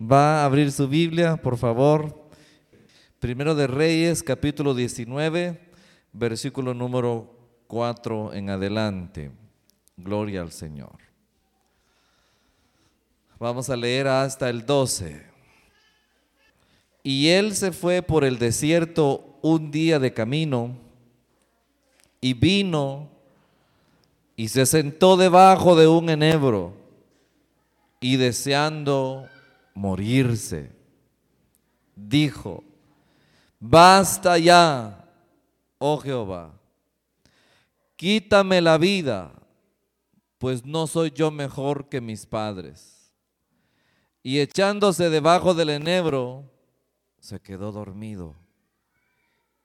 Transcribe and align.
Va 0.00 0.42
a 0.42 0.44
abrir 0.44 0.72
su 0.72 0.88
Biblia, 0.88 1.36
por 1.36 1.56
favor. 1.56 2.28
Primero 3.20 3.54
de 3.54 3.66
Reyes, 3.66 4.22
capítulo 4.22 4.74
19, 4.74 5.60
versículo 6.12 6.74
número 6.74 7.30
4 7.68 8.34
en 8.34 8.50
adelante. 8.50 9.30
Gloria 9.96 10.40
al 10.40 10.50
Señor. 10.50 10.98
Vamos 13.38 13.70
a 13.70 13.76
leer 13.76 14.08
hasta 14.08 14.50
el 14.50 14.66
12. 14.66 15.24
Y 17.04 17.28
él 17.28 17.54
se 17.54 17.70
fue 17.70 18.02
por 18.02 18.24
el 18.24 18.38
desierto 18.38 19.38
un 19.42 19.70
día 19.70 19.98
de 19.98 20.12
camino 20.12 20.76
y 22.20 22.32
vino 22.32 23.10
y 24.36 24.48
se 24.48 24.66
sentó 24.66 25.16
debajo 25.16 25.76
de 25.76 25.86
un 25.86 26.08
enebro 26.10 26.72
y 28.00 28.16
deseando 28.16 29.28
morirse, 29.74 30.70
dijo, 31.94 32.64
basta 33.58 34.38
ya, 34.38 35.06
oh 35.78 35.98
Jehová, 35.98 36.58
quítame 37.96 38.60
la 38.60 38.78
vida, 38.78 39.32
pues 40.38 40.64
no 40.64 40.86
soy 40.86 41.10
yo 41.10 41.30
mejor 41.30 41.88
que 41.88 42.00
mis 42.00 42.26
padres. 42.26 43.12
Y 44.22 44.38
echándose 44.38 45.10
debajo 45.10 45.52
del 45.52 45.70
enebro, 45.70 46.50
se 47.18 47.40
quedó 47.40 47.72
dormido. 47.72 48.34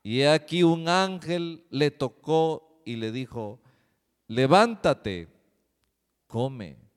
Y 0.03 0.23
aquí 0.23 0.63
un 0.63 0.89
ángel 0.89 1.65
le 1.69 1.91
tocó 1.91 2.81
y 2.85 2.95
le 2.95 3.11
dijo, 3.11 3.59
levántate, 4.27 5.27
come. 6.27 6.88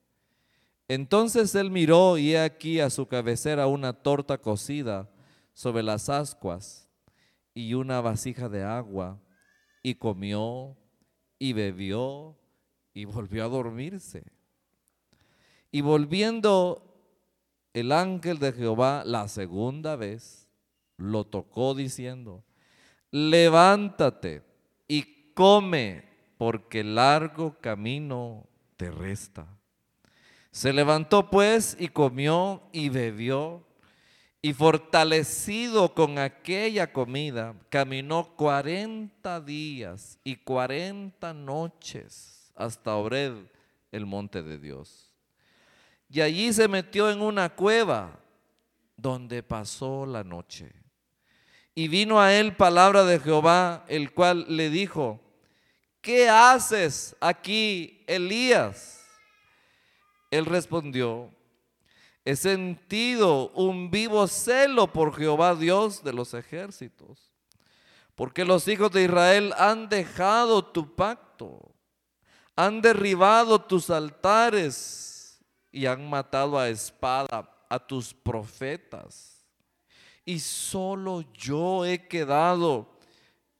Entonces 0.95 1.55
él 1.55 1.71
miró 1.71 2.19
y 2.19 2.35
he 2.35 2.39
aquí 2.39 2.79
a 2.79 2.91
su 2.91 3.07
cabecera 3.07 3.67
una 3.67 3.95
torta 3.95 4.37
cocida 4.37 5.09
sobre 5.55 5.83
las 5.83 6.11
ascuas 6.11 6.87
y 7.55 7.73
una 7.73 8.03
vasija 8.03 8.51
de 8.51 8.63
agua, 8.63 9.19
y 9.83 9.95
comió 9.95 10.77
y 11.39 11.55
bebió 11.55 12.37
y 12.93 13.07
volvió 13.07 13.43
a 13.43 13.49
dormirse. 13.49 14.23
Y 15.71 15.81
volviendo 15.81 16.95
el 17.73 17.91
ángel 17.91 18.39
de 18.39 18.53
Jehová 18.53 19.03
la 19.07 19.29
segunda 19.29 19.97
vez, 19.97 20.47
lo 20.99 21.25
tocó 21.25 21.75
diciendo, 21.75 22.45
levántate 23.11 24.43
y 24.89 25.33
come, 25.33 26.05
porque 26.37 26.85
largo 26.85 27.57
camino 27.63 28.47
te 28.77 28.91
resta. 28.91 29.62
Se 30.53 30.75
levantó 30.75 31.31
pues 31.31 31.77
y 31.81 31.89
comió 31.89 32.63
y 32.73 32.91
bebió, 32.91 33.67
y 34.43 34.53
fortalecido 34.53 35.95
con 35.95 36.19
aquella 36.19 36.93
comida, 36.93 37.55
caminó 37.71 38.37
cuarenta 38.37 39.41
días 39.41 40.19
y 40.25 40.37
cuarenta 40.37 41.33
noches 41.33 42.53
hasta 42.55 42.95
Ored, 42.97 43.33
el 43.93 44.05
monte 44.05 44.43
de 44.43 44.59
Dios. 44.59 45.15
Y 46.11 46.21
allí 46.21 46.53
se 46.53 46.69
metió 46.69 47.11
en 47.11 47.23
una 47.23 47.55
cueva 47.55 48.19
donde 48.97 49.43
pasó 49.43 50.05
la 50.05 50.23
noche. 50.23 50.71
Y 51.75 51.89
vino 51.89 52.21
a 52.21 52.35
él 52.35 52.55
palabra 52.55 53.05
de 53.05 53.19
Jehová, 53.19 53.87
el 53.89 54.13
cual 54.13 54.45
le 54.55 54.69
dijo, 54.69 55.19
¿qué 56.03 56.29
haces 56.29 57.17
aquí, 57.21 58.05
Elías? 58.07 59.02
Él 60.33 60.47
respondió, 60.47 61.31
he 62.25 62.37
sentido 62.37 63.51
un 63.51 63.91
vivo 63.91 64.27
celo 64.27 64.91
por 64.91 65.15
Jehová 65.15 65.55
Dios 65.55 66.03
de 66.03 66.15
los 66.15 66.33
ejércitos, 66.33 67.31
porque 68.15 68.47
los 68.47 68.67
hijos 68.67 68.91
de 68.93 69.05
Israel 69.05 69.53
han 69.59 69.91
dejado 69.91 70.65
tu 70.65 70.95
pacto, 70.97 71.75
han 72.57 72.81
derribado 72.81 73.61
tus 73.61 73.91
altares 73.91 75.39
y 75.71 75.85
han 75.85 76.09
matado 76.09 76.59
a 76.59 76.71
espada 76.71 77.55
a 77.69 77.79
tus 77.79 78.15
profetas 78.15 79.45
y 80.25 80.41
solo 80.41 81.25
yo 81.35 81.85
he 81.85 82.09
quedado 82.09 82.99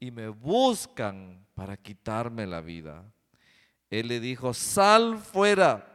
y 0.01 0.11
me 0.11 0.29
buscan 0.29 1.47
para 1.53 1.77
quitarme 1.77 2.47
la 2.47 2.63
vida. 2.63 3.05
Él 3.91 4.09
le 4.09 4.21
dijo, 4.21 4.55
sal 4.55 5.19
fuera 5.19 5.92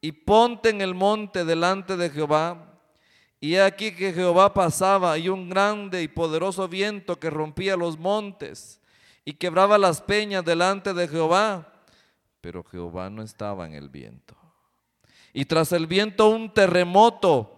y 0.00 0.12
ponte 0.12 0.70
en 0.70 0.80
el 0.80 0.94
monte 0.94 1.44
delante 1.44 1.96
de 1.96 2.10
Jehová. 2.10 2.78
Y 3.40 3.56
aquí 3.56 3.92
que 3.92 4.12
Jehová 4.12 4.52
pasaba 4.52 5.16
y 5.18 5.28
un 5.28 5.48
grande 5.48 6.02
y 6.02 6.08
poderoso 6.08 6.68
viento 6.68 7.18
que 7.18 7.30
rompía 7.30 7.76
los 7.76 7.98
montes 7.98 8.80
y 9.24 9.34
quebraba 9.34 9.78
las 9.78 10.00
peñas 10.00 10.44
delante 10.44 10.92
de 10.92 11.08
Jehová. 11.08 11.72
Pero 12.40 12.64
Jehová 12.64 13.10
no 13.10 13.22
estaba 13.22 13.66
en 13.66 13.74
el 13.74 13.88
viento. 13.88 14.36
Y 15.32 15.44
tras 15.44 15.72
el 15.72 15.86
viento 15.86 16.28
un 16.28 16.52
terremoto, 16.52 17.56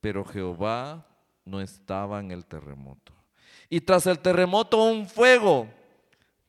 pero 0.00 0.24
Jehová 0.24 1.06
no 1.44 1.60
estaba 1.60 2.20
en 2.20 2.30
el 2.30 2.46
terremoto. 2.46 3.12
Y 3.68 3.80
tras 3.80 4.06
el 4.06 4.18
terremoto 4.20 4.82
un 4.82 5.06
fuego, 5.06 5.68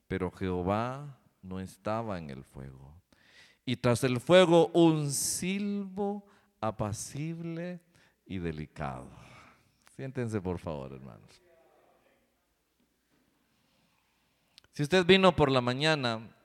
pero 0.07 0.31
Jehová 0.31 1.17
no 1.41 1.59
estaba 1.59 2.17
en 2.17 2.29
el 2.29 2.43
fuego. 2.43 2.94
Y 3.65 3.77
tras 3.77 4.03
el 4.03 4.19
fuego 4.19 4.67
un 4.73 5.11
silbo 5.11 6.25
apacible 6.61 7.79
y 8.25 8.37
delicado. 8.37 9.09
Siéntense 9.95 10.41
por 10.41 10.59
favor, 10.59 10.93
hermanos. 10.93 11.41
Si 14.73 14.83
usted 14.83 15.05
vino 15.05 15.35
por 15.35 15.49
la 15.49 15.61
mañana, 15.61 16.35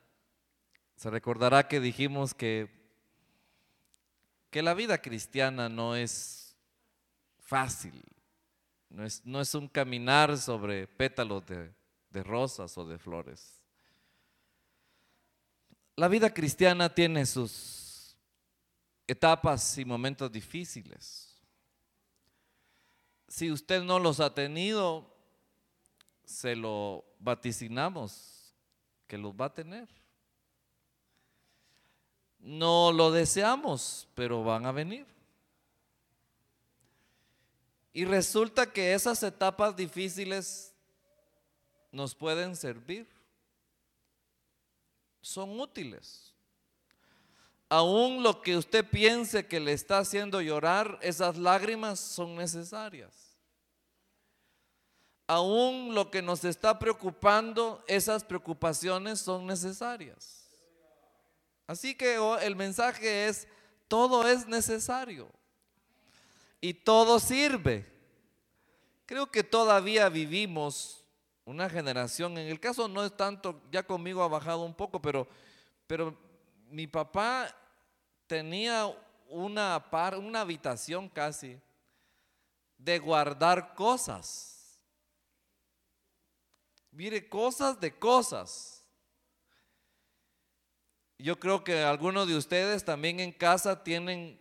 se 0.95 1.11
recordará 1.11 1.67
que 1.67 1.81
dijimos 1.81 2.33
que, 2.33 2.71
que 4.51 4.63
la 4.63 4.73
vida 4.73 5.03
cristiana 5.03 5.69
no 5.69 5.97
es 5.97 6.57
fácil, 7.39 8.05
no 8.89 9.41
es, 9.41 9.55
un 9.55 9.67
caminar 9.67 10.39
sobre 10.39 10.87
pétalos 10.87 11.45
de, 11.47 11.73
de 12.11 12.23
rosas 12.23 12.77
o 12.79 12.87
de 12.87 12.99
flores. 12.99 13.60
La 16.01 16.09
vida 16.09 16.33
cristiana 16.33 16.89
tiene 16.89 17.27
sus 17.27 18.17
etapas 19.07 19.77
y 19.77 19.85
momentos 19.85 20.33
difíciles. 20.33 21.39
Si 23.29 23.53
usted 23.53 23.83
no 23.83 23.99
los 23.99 24.19
ha 24.19 24.33
tenido, 24.33 25.15
se 26.25 26.57
lo 26.57 27.05
vaticinamos 27.19 28.55
que 29.07 29.19
los 29.19 29.35
va 29.35 29.45
a 29.45 29.53
tener. 29.53 29.91
No 32.39 32.93
lo 32.93 33.11
deseamos, 33.11 34.09
pero 34.15 34.43
van 34.43 34.65
a 34.65 34.73
venir. 34.73 35.07
Y 37.93 38.07
resulta 38.07 38.73
que 38.73 38.95
esas 38.95 39.23
etapas 39.23 39.77
difíciles 39.77 40.73
nos 41.93 42.15
pueden 42.15 42.57
servir. 42.57 43.20
Son 45.21 45.61
útiles. 45.61 46.35
Aún 47.69 48.23
lo 48.23 48.43
que 48.43 48.57
usted 48.57 48.85
piense 48.85 49.47
que 49.47 49.61
le 49.61 49.73
está 49.73 49.99
haciendo 49.99 50.41
llorar, 50.41 50.99
esas 51.03 51.37
lágrimas 51.37 52.01
son 52.01 52.35
necesarias. 52.35 53.37
Aún 55.29 55.95
lo 55.95 56.11
que 56.11 56.23
nos 56.23 56.45
está 56.45 56.79
preocupando, 56.81 57.85
esas 57.87 58.25
preocupaciones 58.25 59.21
son 59.21 59.47
necesarias. 59.47 60.49
Así 61.69 61.95
que 61.95 62.19
el 62.43 62.57
mensaje 62.57 63.29
es, 63.29 63.47
todo 63.87 64.27
es 64.27 64.49
necesario 64.49 65.31
y 66.61 66.75
todo 66.75 67.21
sirve. 67.21 67.87
Creo 69.07 69.31
que 69.31 69.45
todavía 69.45 70.09
vivimos 70.09 71.00
una 71.51 71.69
generación, 71.69 72.39
en 72.39 72.47
el 72.47 72.61
caso 72.61 72.87
no 72.87 73.05
es 73.05 73.17
tanto, 73.17 73.61
ya 73.73 73.83
conmigo 73.83 74.23
ha 74.23 74.29
bajado 74.29 74.63
un 74.63 74.73
poco, 74.73 75.03
pero, 75.03 75.27
pero 75.87 76.17
mi 76.69 76.87
papá 76.87 77.53
tenía 78.29 78.87
una, 79.29 79.91
par, 79.91 80.17
una 80.17 80.43
habitación 80.43 81.09
casi 81.09 81.61
de 82.79 82.99
guardar 83.01 83.75
cosas. 83.75 84.81
Mire, 86.93 87.29
cosas 87.29 87.81
de 87.81 87.99
cosas. 87.99 88.85
Yo 91.19 91.39
creo 91.39 91.65
que 91.65 91.83
algunos 91.83 92.29
de 92.29 92.37
ustedes 92.37 92.85
también 92.85 93.19
en 93.19 93.33
casa 93.33 93.83
tienen 93.83 94.41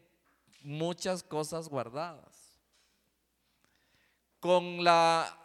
muchas 0.62 1.24
cosas 1.24 1.68
guardadas. 1.68 2.60
Con 4.40 4.84
la, 4.84 5.39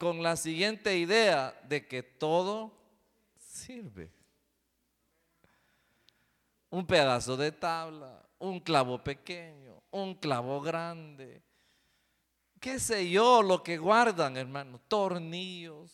con 0.00 0.22
la 0.22 0.34
siguiente 0.34 0.96
idea 0.96 1.52
de 1.68 1.86
que 1.86 2.02
todo 2.02 2.72
sirve. 3.36 4.10
Un 6.70 6.86
pedazo 6.86 7.36
de 7.36 7.52
tabla, 7.52 8.26
un 8.38 8.60
clavo 8.60 9.04
pequeño, 9.04 9.82
un 9.90 10.14
clavo 10.14 10.62
grande, 10.62 11.42
qué 12.58 12.80
sé 12.80 13.10
yo, 13.10 13.42
lo 13.42 13.62
que 13.62 13.76
guardan, 13.76 14.38
hermano, 14.38 14.80
tornillos. 14.88 15.92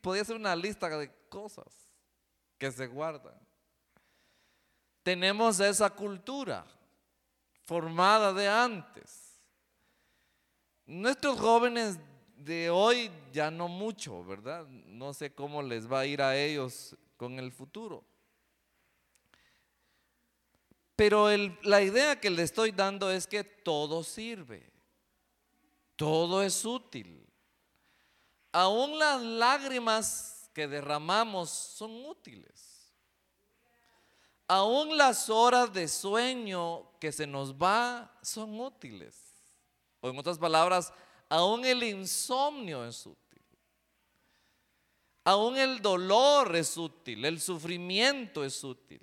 Podría 0.00 0.24
ser 0.24 0.34
una 0.34 0.56
lista 0.56 0.88
de 0.88 1.12
cosas 1.28 1.88
que 2.58 2.72
se 2.72 2.88
guardan. 2.88 3.38
Tenemos 5.04 5.60
esa 5.60 5.90
cultura 5.90 6.66
formada 7.62 8.32
de 8.32 8.48
antes. 8.48 9.40
Nuestros 10.86 11.38
jóvenes 11.38 12.00
de 12.38 12.70
hoy 12.70 13.10
ya 13.32 13.50
no 13.50 13.68
mucho, 13.68 14.24
¿verdad? 14.24 14.66
No 14.66 15.12
sé 15.12 15.32
cómo 15.32 15.62
les 15.62 15.90
va 15.90 16.00
a 16.00 16.06
ir 16.06 16.22
a 16.22 16.36
ellos 16.36 16.96
con 17.16 17.38
el 17.38 17.52
futuro. 17.52 18.04
Pero 20.94 21.28
la 21.62 21.82
idea 21.82 22.20
que 22.20 22.30
le 22.30 22.42
estoy 22.42 22.72
dando 22.72 23.10
es 23.10 23.26
que 23.26 23.44
todo 23.44 24.02
sirve, 24.02 24.68
todo 25.96 26.42
es 26.42 26.64
útil. 26.64 27.24
Aún 28.52 28.98
las 28.98 29.20
lágrimas 29.22 30.50
que 30.54 30.66
derramamos 30.66 31.50
son 31.50 32.04
útiles. 32.06 32.92
Aún 34.48 34.96
las 34.96 35.28
horas 35.28 35.72
de 35.72 35.86
sueño 35.86 36.90
que 36.98 37.12
se 37.12 37.26
nos 37.26 37.54
va 37.54 38.18
son 38.22 38.58
útiles. 38.58 39.14
O 40.00 40.08
en 40.08 40.18
otras 40.18 40.38
palabras, 40.38 40.92
aún 41.28 41.64
el 41.64 41.82
insomnio 41.82 42.86
es 42.86 43.06
útil. 43.06 43.42
Aún 45.24 45.58
el 45.58 45.82
dolor 45.82 46.56
es 46.56 46.76
útil, 46.76 47.24
el 47.24 47.40
sufrimiento 47.40 48.44
es 48.44 48.64
útil. 48.64 49.02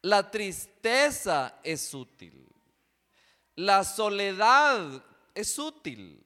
La 0.00 0.30
tristeza 0.30 1.60
es 1.62 1.92
útil. 1.92 2.48
La 3.54 3.84
soledad 3.84 5.04
es 5.34 5.58
útil. 5.58 6.24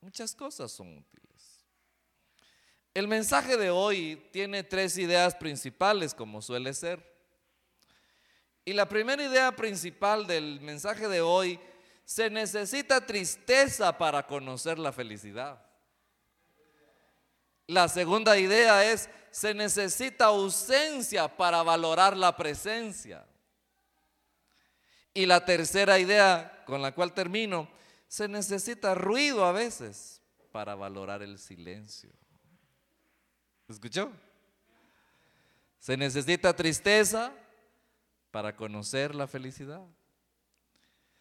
Muchas 0.00 0.34
cosas 0.34 0.72
son 0.72 0.98
útiles. 0.98 1.64
El 2.94 3.06
mensaje 3.06 3.56
de 3.56 3.70
hoy 3.70 4.28
tiene 4.32 4.64
tres 4.64 4.98
ideas 4.98 5.34
principales, 5.36 6.14
como 6.14 6.42
suele 6.42 6.74
ser. 6.74 7.08
Y 8.64 8.72
la 8.72 8.88
primera 8.88 9.22
idea 9.22 9.54
principal 9.54 10.26
del 10.26 10.60
mensaje 10.60 11.08
de 11.08 11.20
hoy, 11.20 11.58
se 12.08 12.30
necesita 12.30 13.04
tristeza 13.04 13.98
para 13.98 14.26
conocer 14.26 14.78
la 14.78 14.92
felicidad. 14.92 15.60
La 17.66 17.86
segunda 17.86 18.38
idea 18.38 18.90
es, 18.90 19.10
se 19.30 19.52
necesita 19.52 20.24
ausencia 20.24 21.28
para 21.28 21.62
valorar 21.62 22.16
la 22.16 22.34
presencia. 22.34 23.26
Y 25.12 25.26
la 25.26 25.44
tercera 25.44 25.98
idea 25.98 26.64
con 26.64 26.80
la 26.80 26.92
cual 26.92 27.12
termino, 27.12 27.68
se 28.06 28.26
necesita 28.26 28.94
ruido 28.94 29.44
a 29.44 29.52
veces 29.52 30.22
para 30.50 30.74
valorar 30.74 31.22
el 31.22 31.38
silencio. 31.38 32.10
¿Escuchó? 33.68 34.10
Se 35.78 35.94
necesita 35.94 36.56
tristeza 36.56 37.34
para 38.30 38.56
conocer 38.56 39.14
la 39.14 39.26
felicidad. 39.26 39.84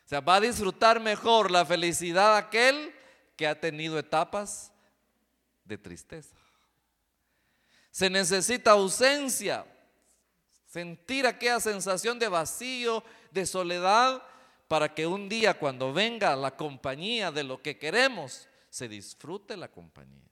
O 0.08 0.10
sea, 0.10 0.22
va 0.22 0.36
a 0.36 0.40
disfrutar 0.40 1.02
mejor 1.02 1.52
la 1.52 1.66
felicidad 1.66 2.38
aquel 2.38 2.96
que 3.36 3.46
ha 3.46 3.60
tenido 3.60 4.00
etapas 4.00 4.72
de 5.66 5.78
tristeza. 5.78 6.38
Se 7.92 8.10
necesita 8.10 8.72
ausencia, 8.72 9.66
sentir 10.66 11.28
aquella 11.28 11.60
sensación 11.60 12.20
de 12.20 12.30
vacío, 12.30 13.04
de 13.32 13.46
soledad, 13.46 14.24
para 14.70 14.96
que 14.96 15.06
un 15.06 15.28
día 15.28 15.60
cuando 15.60 15.92
venga 15.92 16.38
la 16.38 16.56
compañía 16.56 17.30
de 17.30 17.44
lo 17.44 17.62
que 17.62 17.78
queremos, 17.78 18.48
se 18.70 18.88
disfrute 18.88 19.58
la 19.58 19.70
compañía. 19.70 20.30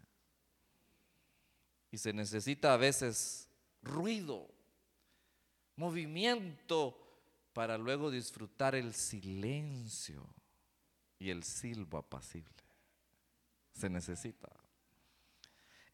Y 1.91 1.97
se 1.97 2.13
necesita 2.13 2.73
a 2.73 2.77
veces 2.77 3.49
ruido, 3.81 4.47
movimiento, 5.75 7.04
para 7.55 7.77
luego 7.77 8.11
disfrutar 8.11 8.75
el 8.75 8.93
silencio 8.93 10.27
y 11.17 11.29
el 11.29 11.41
silbo 11.41 11.99
apacible. 11.99 12.51
Se 13.71 13.89
necesita. 13.89 14.49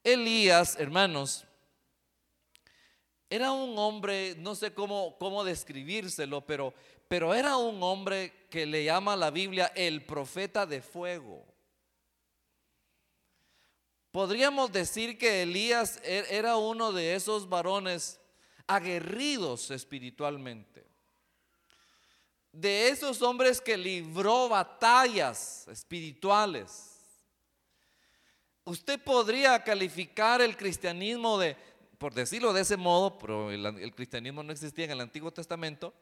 Elías, 0.03 0.75
hermanos, 0.79 1.45
era 3.29 3.51
un 3.51 3.77
hombre, 3.77 4.33
no 4.39 4.55
sé 4.55 4.73
cómo, 4.73 5.15
cómo 5.19 5.43
describírselo, 5.43 6.41
pero, 6.41 6.73
pero 7.07 7.31
era 7.31 7.57
un 7.57 7.83
hombre 7.83 8.47
que 8.49 8.65
le 8.65 8.83
llama 8.83 9.15
la 9.15 9.29
Biblia 9.29 9.71
el 9.75 10.03
profeta 10.03 10.65
de 10.65 10.81
fuego. 10.81 11.45
Podríamos 14.09 14.71
decir 14.71 15.15
que 15.15 15.43
Elías 15.43 16.01
e, 16.03 16.25
era 16.31 16.57
uno 16.57 16.91
de 16.91 17.13
esos 17.13 17.47
varones 17.47 18.19
aguerridos 18.65 19.69
espiritualmente. 19.69 20.90
De 22.51 22.89
esos 22.89 23.21
hombres 23.21 23.61
que 23.61 23.77
libró 23.77 24.49
batallas 24.49 25.67
espirituales 25.67 26.91
Usted 28.63 29.03
podría 29.03 29.63
calificar 29.63 30.41
el 30.41 30.55
cristianismo 30.55 31.37
de, 31.39 31.57
por 31.97 32.13
decirlo 32.13 32.53
de 32.53 32.61
ese 32.61 32.77
modo, 32.77 33.17
pero 33.17 33.51
el, 33.51 33.95
cristianismo 33.95 34.43
no 34.43 34.51
existía 34.51 34.85
en 34.85 34.91
el 34.91 35.01
Antiguo 35.01 35.31
Testamento, 35.31 35.93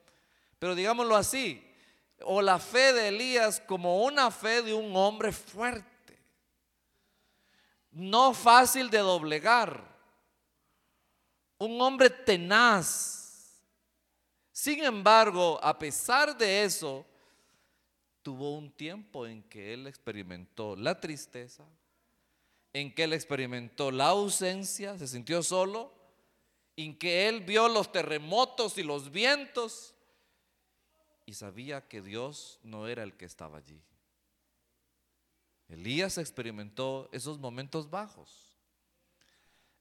pero 0.57 0.75
digámoslo 0.75 1.15
así, 1.15 1.65
o 2.21 2.41
la 2.41 2.59
fe 2.59 2.91
de 2.91 3.07
Elías 3.07 3.61
como 3.61 4.03
una 4.03 4.29
fe 4.29 4.61
de 4.61 4.73
un 4.73 4.93
hombre 4.95 5.31
fuerte, 5.31 6.19
no 7.91 8.33
fácil 8.33 8.89
de 8.89 8.99
doblegar, 8.99 9.81
un 11.57 11.81
hombre 11.81 12.09
tenaz. 12.09 13.18
Sin 14.59 14.83
embargo, 14.83 15.57
a 15.63 15.79
pesar 15.79 16.37
de 16.37 16.65
eso, 16.65 17.05
tuvo 18.21 18.57
un 18.57 18.69
tiempo 18.69 19.25
en 19.25 19.41
que 19.43 19.73
él 19.73 19.87
experimentó 19.87 20.75
la 20.75 20.99
tristeza, 20.99 21.63
en 22.73 22.93
que 22.93 23.05
él 23.05 23.13
experimentó 23.13 23.89
la 23.89 24.09
ausencia, 24.09 24.97
se 24.97 25.07
sintió 25.07 25.43
solo, 25.43 25.93
en 26.75 26.99
que 26.99 27.29
él 27.29 27.39
vio 27.39 27.69
los 27.69 27.89
terremotos 27.93 28.77
y 28.77 28.83
los 28.83 29.11
vientos 29.11 29.95
y 31.25 31.35
sabía 31.35 31.87
que 31.87 32.01
Dios 32.01 32.59
no 32.61 32.89
era 32.89 33.03
el 33.03 33.15
que 33.15 33.23
estaba 33.23 33.59
allí. 33.59 33.81
Elías 35.69 36.17
experimentó 36.17 37.07
esos 37.13 37.39
momentos 37.39 37.89
bajos, 37.89 38.57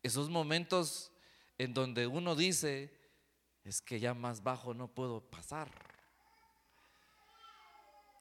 esos 0.05 0.31
momentos 0.31 1.11
en 1.59 1.75
donde 1.75 2.07
uno 2.07 2.37
dice, 2.37 2.97
es 3.69 3.83
que 3.83 4.01
ya 4.01 4.15
más 4.15 4.43
bajo 4.43 4.73
no 4.73 4.89
puedo 4.89 5.21
pasar, 5.21 5.69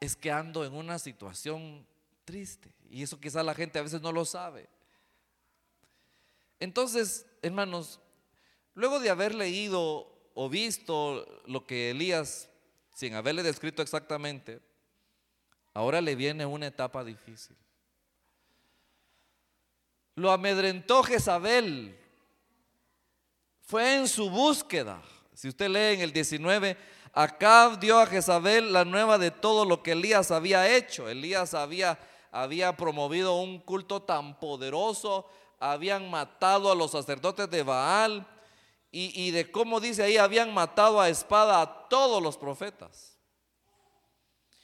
es 0.01 0.15
que 0.15 0.29
ando 0.29 0.65
en 0.65 0.73
una 0.73 0.99
situación 0.99 1.87
triste. 2.25 2.69
Y 2.89 3.01
eso 3.01 3.19
quizá 3.19 3.41
la 3.43 3.55
gente 3.55 3.79
a 3.79 3.81
veces 3.81 4.01
no 4.01 4.11
lo 4.11 4.25
sabe. 4.25 4.67
Entonces, 6.59 7.25
hermanos, 7.41 7.99
luego 8.75 8.99
de 8.99 9.09
haber 9.09 9.33
leído 9.33 10.13
o 10.33 10.49
visto 10.49 11.25
lo 11.45 11.65
que 11.65 11.91
Elías, 11.91 12.49
sin 12.93 13.15
haberle 13.15 13.41
descrito 13.41 13.81
exactamente, 13.81 14.59
ahora 15.73 16.01
le 16.01 16.15
viene 16.15 16.45
una 16.45 16.67
etapa 16.67 17.03
difícil. 17.03 17.55
Lo 20.15 20.31
amedrentó 20.31 21.03
Jezabel. 21.03 21.97
Fue 23.61 23.95
en 23.95 24.07
su 24.07 24.29
búsqueda. 24.29 25.01
Si 25.37 25.47
usted 25.47 25.69
lee 25.69 25.93
en 25.93 26.01
el 26.01 26.11
19, 26.11 26.75
Acab 27.13 27.79
dio 27.79 27.99
a 27.99 28.07
Jezabel 28.07 28.73
la 28.73 28.83
nueva 28.83 29.17
de 29.17 29.29
todo 29.29 29.65
lo 29.65 29.83
que 29.83 29.91
Elías 29.91 30.31
había 30.31 30.75
hecho. 30.75 31.07
Elías 31.07 31.53
había 31.53 31.99
había 32.31 32.75
promovido 32.75 33.35
un 33.37 33.59
culto 33.59 34.01
tan 34.01 34.39
poderoso, 34.39 35.27
habían 35.59 36.09
matado 36.09 36.71
a 36.71 36.75
los 36.75 36.91
sacerdotes 36.91 37.49
de 37.49 37.63
Baal 37.63 38.27
y, 38.91 39.29
de 39.31 39.51
cómo 39.51 39.79
dice 39.79 40.03
ahí, 40.03 40.17
habían 40.17 40.51
matado 40.53 40.99
a 40.99 41.09
espada 41.09 41.61
a 41.61 41.87
todos 41.87 42.21
los 42.21 42.37
profetas. 42.37 43.17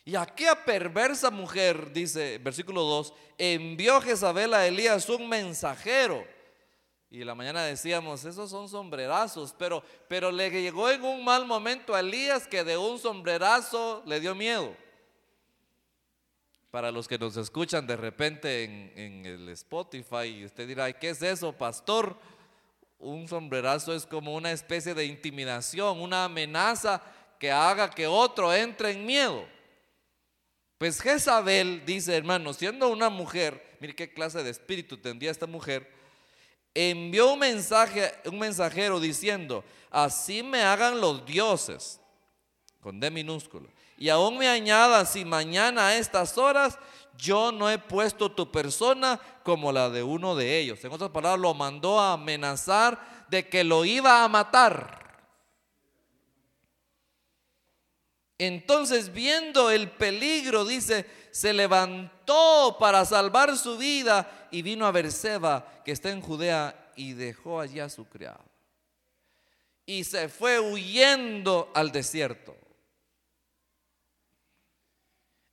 Y 0.05 0.15
aquella 0.15 0.65
perversa 0.65 1.29
mujer, 1.29 1.93
dice 1.93 2.39
versículo 2.39 2.81
2, 2.83 3.13
envió 3.37 4.01
Jezabel 4.01 4.53
a 4.53 4.65
Elías 4.65 5.07
un 5.09 5.29
mensajero. 5.29 6.25
Y 7.13 7.21
en 7.21 7.27
la 7.27 7.35
mañana 7.35 7.61
decíamos, 7.65 8.25
esos 8.25 8.49
son 8.49 8.67
sombrerazos, 8.67 9.53
pero, 9.55 9.83
pero 10.07 10.31
le 10.31 10.49
llegó 10.49 10.89
en 10.89 11.03
un 11.03 11.23
mal 11.23 11.45
momento 11.45 11.93
a 11.93 11.99
Elías 11.99 12.47
que 12.47 12.63
de 12.63 12.75
un 12.75 12.97
sombrerazo 12.97 14.01
le 14.07 14.19
dio 14.19 14.33
miedo. 14.33 14.75
Para 16.71 16.91
los 16.91 17.07
que 17.07 17.19
nos 17.19 17.37
escuchan 17.37 17.85
de 17.85 17.95
repente 17.97 18.63
en, 18.63 19.27
el 19.27 19.47
Spotify, 19.49 20.25
y 20.25 20.45
usted 20.45 20.67
dirá, 20.67 20.91
¿qué 20.91 21.11
es 21.11 21.21
eso, 21.21 21.53
pastor? 21.53 22.17
Un 22.97 23.27
sombrerazo 23.27 23.93
es 23.93 24.07
como 24.07 24.33
una 24.33 24.51
especie 24.51 24.95
de 24.95 25.05
intimidación, 25.05 26.01
una 26.01 26.25
amenaza 26.25 26.99
que 27.39 27.51
haga 27.51 27.91
que 27.91 28.07
otro 28.07 28.51
entre 28.51 28.89
en 28.89 29.05
miedo. 29.05 29.45
Pues 30.79 30.99
Jezabel, 30.99 31.85
dice 31.85 32.17
hermano, 32.17 32.53
siendo 32.53 32.89
una 32.89 33.09
mujer, 33.09 33.77
mire 33.79 33.93
qué 33.93 34.11
clase 34.11 34.41
de 34.41 34.49
espíritu 34.49 34.97
tendría 34.97 35.29
esta 35.29 35.45
mujer, 35.45 35.92
envió 36.73 37.33
un 37.33 37.39
mensaje, 37.39 38.13
un 38.25 38.39
mensajero 38.39 38.99
diciendo, 38.99 39.63
así 39.91 40.43
me 40.43 40.63
hagan 40.63 40.99
los 40.99 41.25
dioses, 41.25 41.99
con 42.81 42.99
D 42.99 43.11
minúsculo, 43.11 43.69
y 43.97 44.09
aún 44.09 44.37
me 44.37 44.47
añadan, 44.47 45.05
si 45.05 45.23
mañana 45.23 45.87
a 45.87 45.97
estas 45.97 46.37
horas 46.37 46.77
yo 47.17 47.51
no 47.51 47.69
he 47.69 47.77
puesto 47.77 48.31
tu 48.31 48.51
persona 48.51 49.19
como 49.43 49.71
la 49.71 49.89
de 49.89 50.03
uno 50.03 50.35
de 50.35 50.59
ellos. 50.59 50.83
En 50.83 50.91
otras 50.91 51.11
palabras, 51.11 51.39
lo 51.39 51.53
mandó 51.53 51.99
a 51.99 52.13
amenazar 52.13 53.25
de 53.29 53.47
que 53.47 53.63
lo 53.63 53.85
iba 53.85 54.23
a 54.23 54.27
matar. 54.27 55.02
Entonces, 58.37 59.13
viendo 59.13 59.69
el 59.69 59.89
peligro, 59.91 60.65
dice, 60.65 61.05
se 61.31 61.53
levantó 61.53 62.77
para 62.79 63.05
salvar 63.05 63.57
su 63.57 63.77
vida 63.77 64.47
y 64.51 64.61
vino 64.61 64.85
a 64.85 64.91
Berseba, 64.91 65.81
que 65.85 65.91
está 65.91 66.09
en 66.09 66.21
Judea, 66.21 66.91
y 66.95 67.13
dejó 67.13 67.59
allí 67.59 67.79
a 67.79 67.89
su 67.89 68.05
criado. 68.05 68.43
Y 69.85 70.03
se 70.03 70.29
fue 70.29 70.59
huyendo 70.59 71.71
al 71.73 71.91
desierto. 71.91 72.55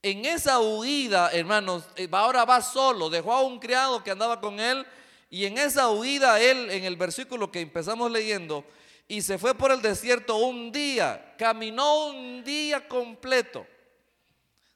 En 0.03 0.25
esa 0.25 0.61
huida, 0.61 1.31
hermanos, 1.31 1.85
eh, 1.97 2.09
ahora 2.11 2.45
va 2.47 2.63
solo, 2.63 3.11
dejó 3.11 3.35
a 3.35 3.43
un 3.43 3.59
criado 3.59 4.03
que 4.03 4.11
andaba 4.11 4.41
con 4.41 4.59
él 4.59 4.87
y 5.29 5.45
en 5.45 5.59
esa 5.59 5.91
huida 5.91 6.41
él, 6.41 6.71
en 6.71 6.85
el 6.85 6.97
versículo 6.97 7.53
que 7.53 7.61
empezamos 7.61 8.11
leyendo, 8.11 8.65
y 9.11 9.23
se 9.23 9.39
fue 9.39 9.57
por 9.57 9.73
el 9.73 9.83
desierto 9.83 10.37
un 10.37 10.71
día, 10.71 11.35
caminó 11.37 12.07
un 12.11 12.45
día 12.45 12.87
completo, 12.87 13.67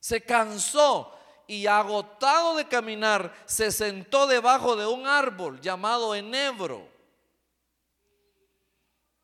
se 0.00 0.22
cansó 0.22 1.16
y 1.46 1.68
agotado 1.68 2.56
de 2.56 2.66
caminar, 2.66 3.32
se 3.44 3.70
sentó 3.70 4.26
debajo 4.26 4.74
de 4.74 4.86
un 4.86 5.06
árbol 5.06 5.60
llamado 5.60 6.16
enebro. 6.16 6.88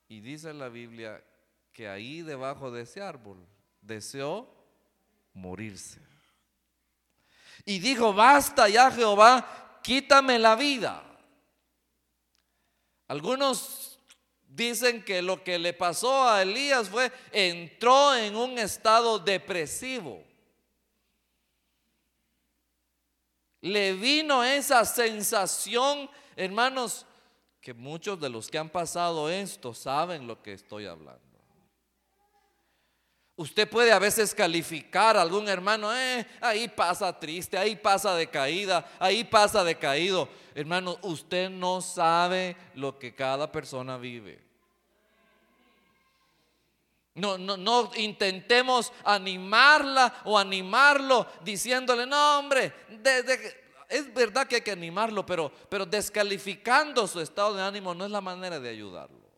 Y 0.07 0.21
dice 0.21 0.55
la 0.55 0.69
Biblia 0.69 1.21
que 1.73 1.89
ahí 1.89 2.23
debajo 2.23 2.71
de 2.71 2.83
ese 2.83 3.03
árbol 3.03 3.45
deseó 3.81 4.49
morirse. 5.35 6.01
Y 7.65 7.81
dijo, 7.81 8.15
basta 8.15 8.69
ya 8.69 8.93
Jehová, 8.93 9.81
quítame 9.83 10.39
la 10.39 10.55
vida. 10.55 11.03
Algunos 13.09 13.90
dicen 14.55 15.05
que 15.05 15.23
lo 15.23 15.43
que 15.43 15.59
le 15.59 15.73
pasó 15.73 16.29
a 16.29 16.43
Elías 16.43 16.89
fue, 16.89 17.11
entró 17.33 18.15
en 18.17 18.37
un 18.37 18.59
estado 18.59 19.19
depresivo. 19.19 20.23
Le 23.61 23.93
vino 23.93 24.43
esa 24.43 24.85
sensación, 24.85 26.11
hermanos, 26.35 27.07
que 27.61 27.75
muchos 27.75 28.19
de 28.19 28.31
los 28.31 28.49
que 28.49 28.59
han 28.59 28.71
pasado 28.71 29.29
esto 29.29 29.75
saben 29.75 30.27
lo 30.27 30.43
que 30.43 30.55
estoy 30.55 30.87
hablando. 30.87 31.30
Usted 33.41 33.71
puede 33.71 33.91
a 33.91 33.99
veces 33.99 34.35
calificar 34.35 35.17
a 35.17 35.23
algún 35.23 35.49
hermano, 35.49 35.91
eh, 35.97 36.27
ahí 36.43 36.69
pasa 36.69 37.19
triste, 37.19 37.57
ahí 37.57 37.75
pasa 37.75 38.15
de 38.15 38.27
caída, 38.27 38.87
ahí 38.99 39.25
pasa 39.25 39.65
decaído. 39.65 40.29
Hermano, 40.55 40.99
usted 41.01 41.49
no 41.49 41.81
sabe 41.81 42.55
lo 42.75 42.99
que 42.99 43.15
cada 43.15 43.51
persona 43.51 43.97
vive. 43.97 44.43
No, 47.15 47.39
no, 47.39 47.57
no 47.57 47.91
intentemos 47.97 48.93
animarla 49.05 50.21
o 50.25 50.39
animarlo 50.39 51.27
diciéndole, 51.43 52.05
no 52.05 52.41
hombre, 52.41 52.75
es 53.89 54.13
verdad 54.13 54.47
que 54.47 54.57
hay 54.57 54.61
que 54.61 54.73
animarlo, 54.73 55.25
pero, 55.25 55.51
pero 55.71 55.87
descalificando 55.87 57.07
su 57.07 57.23
estado 57.23 57.55
de 57.55 57.63
ánimo 57.63 57.95
no 57.95 58.05
es 58.05 58.11
la 58.11 58.21
manera 58.21 58.61
de 58.61 58.69
ayudarlo. 58.69 59.31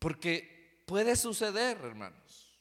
Porque 0.00 0.59
Puede 0.90 1.14
suceder, 1.14 1.76
hermanos. 1.76 2.58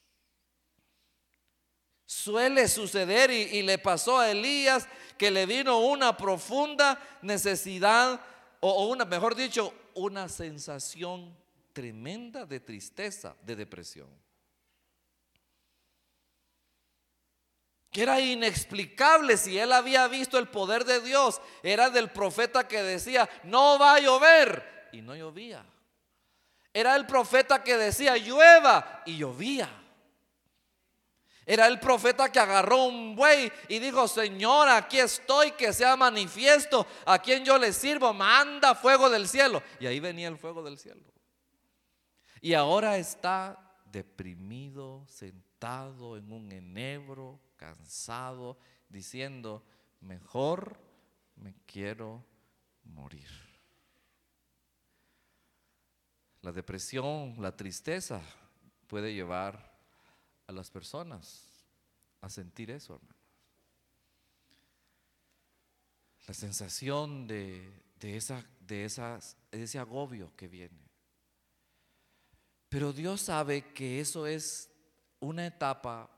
Suele 2.05 2.67
suceder 2.67 3.31
y, 3.31 3.63
le 3.63 3.79
pasó 3.79 4.19
a 4.19 4.29
Elías 4.29 4.87
que 5.17 5.31
le 5.31 5.47
vino 5.47 5.79
una 5.79 6.15
profunda 6.15 7.01
necesidad, 7.23 8.21
o, 8.59 8.69
o 8.69 8.87
una, 8.89 9.05
mejor 9.05 9.33
dicho, 9.33 9.73
una 9.95 10.29
sensación 10.29 11.35
tremenda 11.73 12.45
de 12.45 12.59
tristeza, 12.59 13.35
de 13.41 13.55
depresión. 13.55 14.07
que 17.89 18.03
era 18.03 18.21
inexplicable 18.21 19.37
si 19.37 19.57
él 19.57 19.73
había 19.73 20.07
visto 20.07 20.37
el 20.37 20.47
poder 20.49 20.85
de 20.85 21.01
Dios. 21.01 21.41
Era 21.63 21.89
del 21.89 22.11
profeta 22.11 22.67
que 22.67 22.83
decía, 22.83 23.27
no 23.43 23.79
va 23.79 23.95
a 23.95 23.99
llover. 23.99 24.89
Y 24.91 25.01
no 25.01 25.15
llovía. 25.15 25.65
Era 26.79 26.95
el 26.95 27.05
profeta 27.05 27.61
que 27.61 27.75
decía, 27.75 28.15
llueva, 28.15 29.03
y 29.05 29.17
llovía. 29.17 29.69
Era 31.45 31.67
el 31.67 31.77
profeta 31.77 32.31
que 32.31 32.39
agarró 32.39 32.85
un 32.85 33.17
buey 33.17 33.51
y 33.67 33.79
dijo, 33.79 34.07
Señor, 34.07 34.69
aquí 34.69 34.97
estoy, 34.97 35.51
que 35.51 35.73
sea 35.73 35.97
manifiesto, 35.97 36.87
a 37.05 37.19
quien 37.19 37.43
yo 37.43 37.57
le 37.57 37.73
sirvo, 37.73 38.13
manda 38.13 38.75
fuego 38.75 39.09
del 39.09 39.27
cielo. 39.27 39.61
Y 39.77 39.87
ahí 39.87 39.99
venía 39.99 40.29
el 40.29 40.37
fuego 40.37 40.63
del 40.63 40.77
cielo. 40.77 41.03
Y 42.39 42.53
ahora 42.53 42.97
está 42.97 43.59
deprimido, 43.83 45.05
sentado 45.05 46.15
en 46.15 46.31
un 46.31 46.49
enebro, 46.49 47.41
cansado, 47.57 48.57
diciendo, 48.87 49.65
mejor 49.99 50.79
me 51.35 51.55
quiero 51.65 52.23
morir. 52.85 53.48
La 56.49 56.53
depresión, 56.53 57.35
la 57.37 57.55
tristeza 57.55 58.19
puede 58.87 59.13
llevar 59.13 59.71
a 60.47 60.51
las 60.51 60.71
personas 60.71 61.47
a 62.21 62.27
sentir 62.27 62.71
eso, 62.71 62.95
hermano. 62.95 63.19
La 66.25 66.33
sensación 66.33 67.27
de, 67.27 67.71
esa, 68.01 68.43
de, 68.61 68.83
esas, 68.83 69.37
de 69.51 69.61
ese 69.61 69.77
agobio 69.77 70.35
que 70.35 70.47
viene. 70.47 70.89
Pero 72.67 72.93
Dios 72.93 73.21
sabe 73.21 73.71
que 73.71 73.99
eso 73.99 74.25
es 74.25 74.71
una 75.19 75.45
etapa 75.45 76.09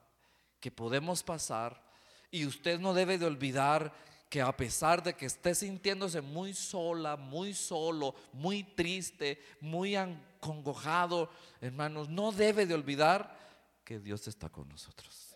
que 0.61 0.71
podemos 0.71 1.23
pasar 1.23 1.83
y 2.31 2.45
usted 2.45 2.79
no 2.79 2.93
debe 2.93 3.17
de 3.17 3.25
olvidar 3.25 3.93
que 4.31 4.41
a 4.41 4.55
pesar 4.55 5.03
de 5.03 5.13
que 5.13 5.25
esté 5.25 5.53
sintiéndose 5.53 6.21
muy 6.21 6.53
sola, 6.53 7.17
muy 7.17 7.53
solo, 7.53 8.15
muy 8.31 8.63
triste, 8.63 9.43
muy 9.59 9.97
acongojado, 9.97 11.29
hermanos, 11.59 12.07
no 12.07 12.31
debe 12.31 12.65
de 12.65 12.73
olvidar 12.73 13.37
que 13.83 13.99
Dios 13.99 14.29
está 14.29 14.47
con 14.47 14.69
nosotros. 14.69 15.35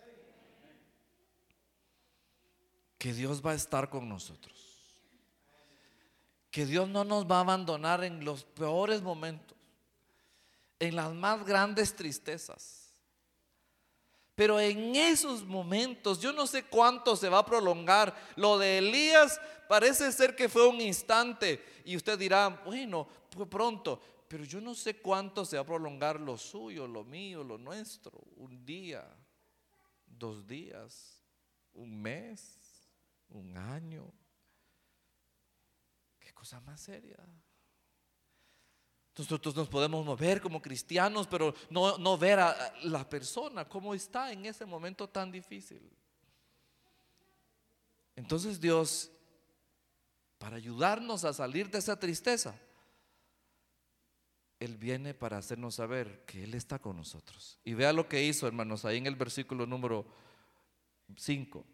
Que 2.98 3.12
Dios 3.12 3.46
va 3.46 3.52
a 3.52 3.56
estar 3.56 3.90
con 3.90 4.08
nosotros. 4.08 4.56
Que 6.50 6.66
Dios 6.66 6.88
no 6.88 7.04
nos 7.04 7.30
va 7.30 7.40
a 7.40 7.42
abandonar 7.42 8.02
en 8.06 8.24
los 8.24 8.46
peores 8.46 9.02
momentos, 9.02 9.58
en 10.80 10.96
las 10.96 11.14
más 11.14 11.46
grandes 11.46 11.94
tristezas 11.98 12.85
pero 14.36 14.60
en 14.60 14.96
esos 14.96 15.46
momentos, 15.46 16.20
yo 16.20 16.34
no 16.34 16.46
sé 16.46 16.66
cuánto 16.66 17.16
se 17.16 17.30
va 17.30 17.40
a 17.40 17.46
prolongar. 17.46 18.14
Lo 18.36 18.58
de 18.58 18.80
Elías 18.80 19.40
parece 19.70 20.12
ser 20.12 20.36
que 20.36 20.50
fue 20.50 20.68
un 20.68 20.82
instante. 20.82 21.64
Y 21.86 21.96
usted 21.96 22.20
dirá, 22.20 22.50
bueno, 22.66 23.08
fue 23.30 23.50
pronto. 23.50 24.02
Pero 24.28 24.44
yo 24.44 24.60
no 24.60 24.76
sé 24.76 24.98
cuánto 24.98 25.46
se 25.46 25.56
va 25.56 25.62
a 25.62 25.66
prolongar 25.66 26.20
lo 26.20 26.38
suyo, 26.38 26.86
lo 26.86 27.06
mío, 27.06 27.46
lo 27.46 27.58
nuestro. 27.58 28.12
Un 28.36 28.66
día, 28.66 29.08
dos 30.06 30.46
días, 30.46 31.24
un 31.72 32.02
mes, 32.02 32.90
un 33.30 33.58
año. 33.58 34.12
Qué 36.20 36.34
cosa 36.34 36.60
más 36.60 36.82
seria. 36.82 37.18
Nosotros 39.18 39.56
nos 39.56 39.70
podemos 39.70 40.06
mover 40.06 40.42
como 40.42 40.62
cristianos, 40.62 41.26
pero 41.28 41.54
no, 41.70 41.98
no 41.98 42.18
ver 42.18 42.40
a 42.40 42.74
la 42.84 43.08
persona 43.08 43.68
cómo 43.68 43.94
está 43.94 44.32
en 44.32 44.46
ese 44.46 44.66
momento 44.66 45.08
tan 45.08 45.32
difícil. 45.32 45.90
Entonces 48.16 48.60
Dios, 48.60 49.12
para 50.38 50.58
ayudarnos 50.58 51.24
a 51.24 51.34
salir 51.34 51.70
de 51.70 51.80
esa 51.80 51.98
tristeza, 51.98 52.60
Él 54.60 54.78
viene 54.78 55.14
para 55.14 55.38
hacernos 55.38 55.76
saber 55.76 56.26
que 56.26 56.44
Él 56.44 56.54
está 56.54 56.80
con 56.80 56.98
nosotros. 56.98 57.58
Y 57.64 57.74
vea 57.74 57.94
lo 57.94 58.10
que 58.10 58.24
hizo, 58.24 58.48
hermanos, 58.48 58.84
ahí 58.84 58.98
en 58.98 59.08
el 59.08 59.16
versículo 59.16 59.66
número 59.66 60.06
5. 61.16 61.66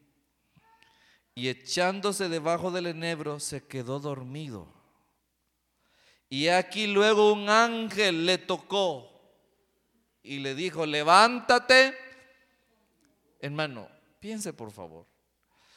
Y 1.33 1.48
echándose 1.48 2.29
debajo 2.29 2.69
del 2.69 2.86
enebro, 2.86 3.39
se 3.39 3.65
quedó 3.65 4.00
dormido. 4.00 4.80
Y 6.31 6.47
aquí 6.47 6.88
luego 6.88 7.33
un 7.33 7.50
ángel 7.50 8.25
le 8.25 8.38
tocó 8.38 9.11
y 10.23 10.39
le 10.39 10.55
dijo, 10.55 10.85
levántate. 10.85 11.93
Hermano, 13.41 13.89
piense 14.17 14.53
por 14.53 14.71
favor. 14.71 15.05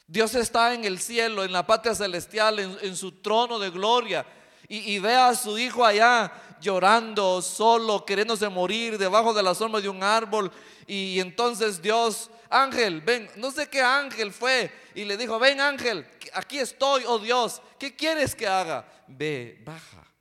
Dios 0.06 0.32
está 0.36 0.72
en 0.72 0.84
el 0.84 1.00
cielo, 1.00 1.42
en 1.42 1.50
la 1.50 1.66
patria 1.66 1.92
celestial, 1.92 2.60
en, 2.60 2.94
su 2.94 3.20
trono 3.20 3.58
de 3.58 3.70
gloria. 3.70 4.24
Y, 4.68 4.96
ve 5.00 5.16
a 5.16 5.34
su 5.34 5.58
hijo 5.58 5.84
allá 5.84 6.32
llorando, 6.60 7.42
solo, 7.42 8.04
queriéndose 8.04 8.48
morir 8.48 8.96
debajo 8.96 9.34
de 9.34 9.42
la 9.42 9.56
sombra 9.56 9.80
de 9.80 9.88
un 9.88 10.04
árbol. 10.04 10.52
Y 10.86 11.18
entonces 11.18 11.82
Dios, 11.82 12.30
ángel, 12.48 13.00
ven, 13.00 13.28
no 13.38 13.50
sé 13.50 13.68
qué 13.68 13.82
ángel 13.82 14.32
fue. 14.32 14.70
Y 14.94 15.04
le 15.04 15.16
dijo, 15.16 15.36
ven 15.40 15.60
ángel, 15.60 16.06
aquí 16.32 16.60
estoy, 16.60 17.02
oh 17.08 17.18
Dios, 17.18 17.60
¿qué 17.76 17.96
quieres 17.96 18.36
que 18.36 18.46
haga? 18.46 18.86
Ve, 19.08 19.60
baja. 19.64 20.13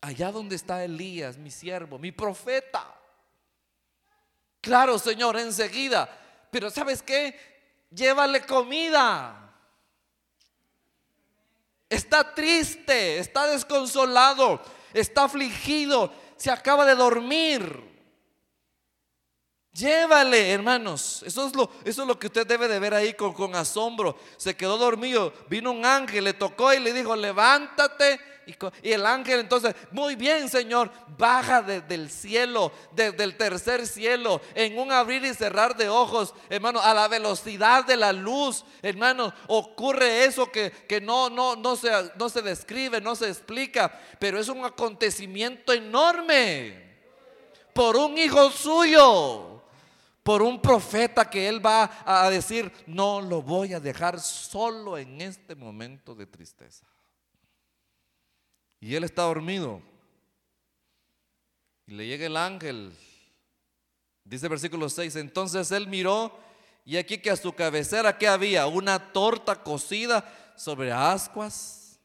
Allá 0.00 0.30
donde 0.30 0.56
está 0.56 0.84
Elías, 0.84 1.36
mi 1.36 1.50
siervo, 1.50 1.98
mi 1.98 2.12
profeta. 2.12 2.94
Claro, 4.60 4.98
Señor, 4.98 5.38
enseguida. 5.38 6.08
Pero 6.50 6.70
¿sabes 6.70 7.02
qué? 7.02 7.38
Llévale 7.90 8.44
comida. 8.44 9.44
Está 11.88 12.34
triste, 12.34 13.18
está 13.18 13.46
desconsolado, 13.46 14.60
está 14.92 15.24
afligido, 15.24 16.12
se 16.36 16.50
acaba 16.50 16.84
de 16.84 16.94
dormir. 16.94 17.88
Llévale, 19.72 20.52
hermanos. 20.52 21.22
Eso 21.24 21.46
es, 21.46 21.56
lo, 21.56 21.70
eso 21.84 22.02
es 22.02 22.08
lo 22.08 22.18
que 22.18 22.26
usted 22.26 22.46
debe 22.46 22.68
de 22.68 22.78
ver 22.78 22.94
ahí 22.94 23.14
con, 23.14 23.32
con 23.32 23.54
asombro. 23.54 24.18
Se 24.36 24.56
quedó 24.56 24.76
dormido. 24.76 25.32
Vino 25.48 25.70
un 25.70 25.84
ángel, 25.86 26.24
le 26.24 26.34
tocó 26.34 26.74
y 26.74 26.80
le 26.80 26.92
dijo, 26.92 27.14
levántate 27.14 28.20
y, 28.82 28.92
el 28.92 29.04
ángel 29.04 29.40
entonces, 29.40 29.74
muy 29.90 30.16
bien 30.16 30.48
Señor, 30.48 30.90
baja 31.16 31.62
desde 31.62 31.94
el 31.94 32.10
cielo, 32.10 32.72
desde 32.92 33.24
el 33.24 33.36
tercer 33.36 33.86
cielo, 33.86 34.40
en 34.54 34.78
un 34.78 34.90
abrir 34.90 35.24
y 35.24 35.34
cerrar 35.34 35.76
de 35.76 35.88
ojos, 35.88 36.34
hermano, 36.48 36.80
a 36.80 36.94
la 36.94 37.08
velocidad 37.08 37.84
de 37.84 37.96
la 37.96 38.12
luz, 38.12 38.64
hermano, 38.82 39.32
ocurre 39.48 40.24
eso 40.24 40.50
que, 40.50 40.70
que 40.70 41.00
no, 41.00 41.28
no, 41.28 41.56
no, 41.56 41.76
se, 41.76 41.90
no 42.16 42.28
se 42.28 42.42
describe, 42.42 43.00
no 43.00 43.14
se 43.14 43.28
explica, 43.28 43.92
pero 44.18 44.40
es 44.40 44.48
un 44.48 44.64
acontecimiento 44.64 45.72
enorme 45.72 46.88
por 47.74 47.96
un 47.96 48.16
hijo 48.16 48.50
suyo 48.50 49.58
por 50.28 50.42
un 50.42 50.60
profeta 50.60 51.30
que 51.30 51.48
él 51.48 51.64
va 51.64 51.90
a 52.04 52.28
decir, 52.28 52.70
no 52.86 53.18
lo 53.22 53.40
voy 53.40 53.72
a 53.72 53.80
dejar 53.80 54.20
solo 54.20 54.98
en 54.98 55.22
este 55.22 55.54
momento 55.54 56.14
de 56.14 56.26
tristeza. 56.26 56.84
Y 58.80 58.94
él 58.94 59.04
está 59.04 59.22
dormido. 59.22 59.82
Y 61.86 61.94
le 61.94 62.06
llega 62.06 62.26
el 62.26 62.36
ángel. 62.36 62.92
Dice 64.24 64.48
versículo 64.48 64.88
6. 64.88 65.16
Entonces 65.16 65.70
él 65.72 65.88
miró 65.88 66.38
y 66.84 66.96
aquí 66.96 67.18
que 67.18 67.30
a 67.30 67.36
su 67.36 67.52
cabecera 67.52 68.16
que 68.16 68.28
había 68.28 68.66
una 68.66 69.12
torta 69.12 69.62
cocida 69.62 70.24
sobre 70.56 70.90
ascuas 70.90 71.98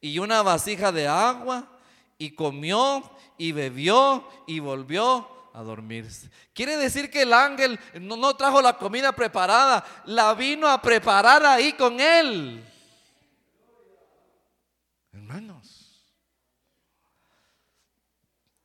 y 0.00 0.18
una 0.18 0.42
vasija 0.42 0.90
de 0.90 1.06
agua 1.06 1.68
y 2.16 2.30
comió 2.30 3.10
y 3.36 3.52
bebió 3.52 4.26
y 4.46 4.58
volvió 4.58 5.28
a 5.52 5.62
dormirse. 5.62 6.30
Quiere 6.54 6.76
decir 6.76 7.10
que 7.10 7.22
el 7.22 7.32
ángel 7.32 7.78
no, 8.00 8.16
no 8.16 8.34
trajo 8.34 8.62
la 8.62 8.78
comida 8.78 9.12
preparada, 9.12 9.84
la 10.06 10.34
vino 10.34 10.66
a 10.66 10.80
preparar 10.80 11.44
ahí 11.44 11.72
con 11.74 12.00
él. 12.00 12.64
Hermanos. 15.12 15.71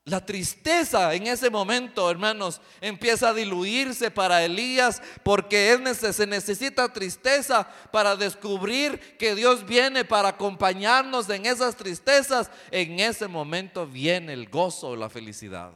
La 0.07 0.25
tristeza 0.25 1.13
en 1.13 1.27
ese 1.27 1.49
momento, 1.49 2.09
hermanos, 2.09 2.61
empieza 2.79 3.27
a 3.27 3.33
diluirse 3.33 4.09
para 4.09 4.41
Elías 4.41 5.01
porque 5.21 5.77
se 5.93 6.25
necesita 6.25 6.93
tristeza 6.93 7.67
para 7.91 8.15
descubrir 8.15 9.17
que 9.17 9.35
Dios 9.35 9.65
viene 9.65 10.05
para 10.05 10.29
acompañarnos 10.29 11.29
en 11.29 11.45
esas 11.45 11.75
tristezas. 11.75 12.49
En 12.71 13.01
ese 13.01 13.27
momento 13.27 13.85
viene 13.85 14.31
el 14.31 14.47
gozo, 14.47 14.95
la 14.95 15.09
felicidad 15.09 15.73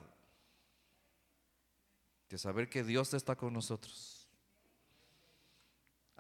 de 2.29 2.37
saber 2.37 2.69
que 2.69 2.85
Dios 2.85 3.13
está 3.13 3.35
con 3.35 3.51
nosotros 3.51 4.20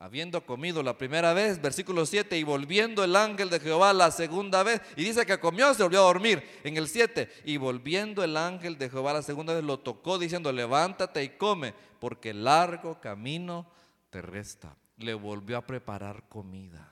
habiendo 0.01 0.43
comido 0.43 0.81
la 0.81 0.97
primera 0.97 1.31
vez, 1.31 1.61
versículo 1.61 2.07
7, 2.07 2.35
y 2.35 2.43
volviendo 2.43 3.03
el 3.03 3.15
ángel 3.15 3.51
de 3.51 3.59
Jehová 3.59 3.93
la 3.93 4.09
segunda 4.09 4.63
vez, 4.63 4.81
y 4.95 5.03
dice 5.03 5.27
que 5.27 5.39
comió, 5.39 5.71
se 5.75 5.83
volvió 5.83 5.99
a 5.99 6.05
dormir, 6.05 6.43
en 6.63 6.75
el 6.75 6.87
7, 6.87 7.29
y 7.45 7.57
volviendo 7.57 8.23
el 8.23 8.35
ángel 8.35 8.79
de 8.79 8.89
Jehová 8.89 9.13
la 9.13 9.21
segunda 9.21 9.53
vez, 9.53 9.63
lo 9.63 9.77
tocó 9.77 10.17
diciendo, 10.17 10.51
levántate 10.51 11.23
y 11.23 11.29
come, 11.29 11.75
porque 11.99 12.33
largo 12.33 12.99
camino 12.99 13.67
te 14.09 14.23
resta. 14.23 14.75
Le 14.97 15.13
volvió 15.13 15.57
a 15.57 15.67
preparar 15.67 16.27
comida. 16.27 16.90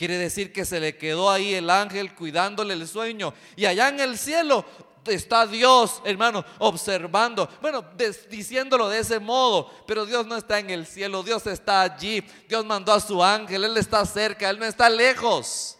Quiere 0.00 0.16
decir 0.16 0.50
que 0.50 0.64
se 0.64 0.80
le 0.80 0.96
quedó 0.96 1.30
ahí 1.30 1.52
el 1.52 1.68
ángel 1.68 2.14
cuidándole 2.14 2.72
el 2.72 2.88
sueño. 2.88 3.34
Y 3.54 3.66
allá 3.66 3.90
en 3.90 4.00
el 4.00 4.16
cielo 4.16 4.64
está 5.04 5.46
Dios, 5.46 6.00
hermano, 6.06 6.42
observando, 6.58 7.46
bueno, 7.60 7.84
diciéndolo 8.30 8.88
de 8.88 9.00
ese 9.00 9.18
modo, 9.18 9.70
pero 9.86 10.06
Dios 10.06 10.26
no 10.26 10.38
está 10.38 10.58
en 10.58 10.70
el 10.70 10.86
cielo, 10.86 11.22
Dios 11.22 11.46
está 11.46 11.82
allí, 11.82 12.22
Dios 12.48 12.64
mandó 12.64 12.94
a 12.94 13.00
su 13.00 13.22
ángel, 13.22 13.62
Él 13.62 13.76
está 13.76 14.06
cerca, 14.06 14.48
Él 14.48 14.58
no 14.58 14.64
está 14.64 14.88
lejos. 14.88 15.76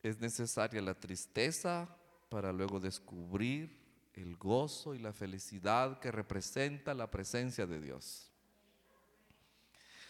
Es 0.00 0.20
necesaria 0.20 0.80
la 0.80 0.94
tristeza 0.94 1.88
para 2.28 2.52
luego 2.52 2.78
descubrir 2.78 3.76
el 4.12 4.36
gozo 4.36 4.94
y 4.94 5.00
la 5.00 5.12
felicidad 5.12 5.98
que 5.98 6.12
representa 6.12 6.94
la 6.94 7.10
presencia 7.10 7.66
de 7.66 7.80
Dios. 7.80 8.30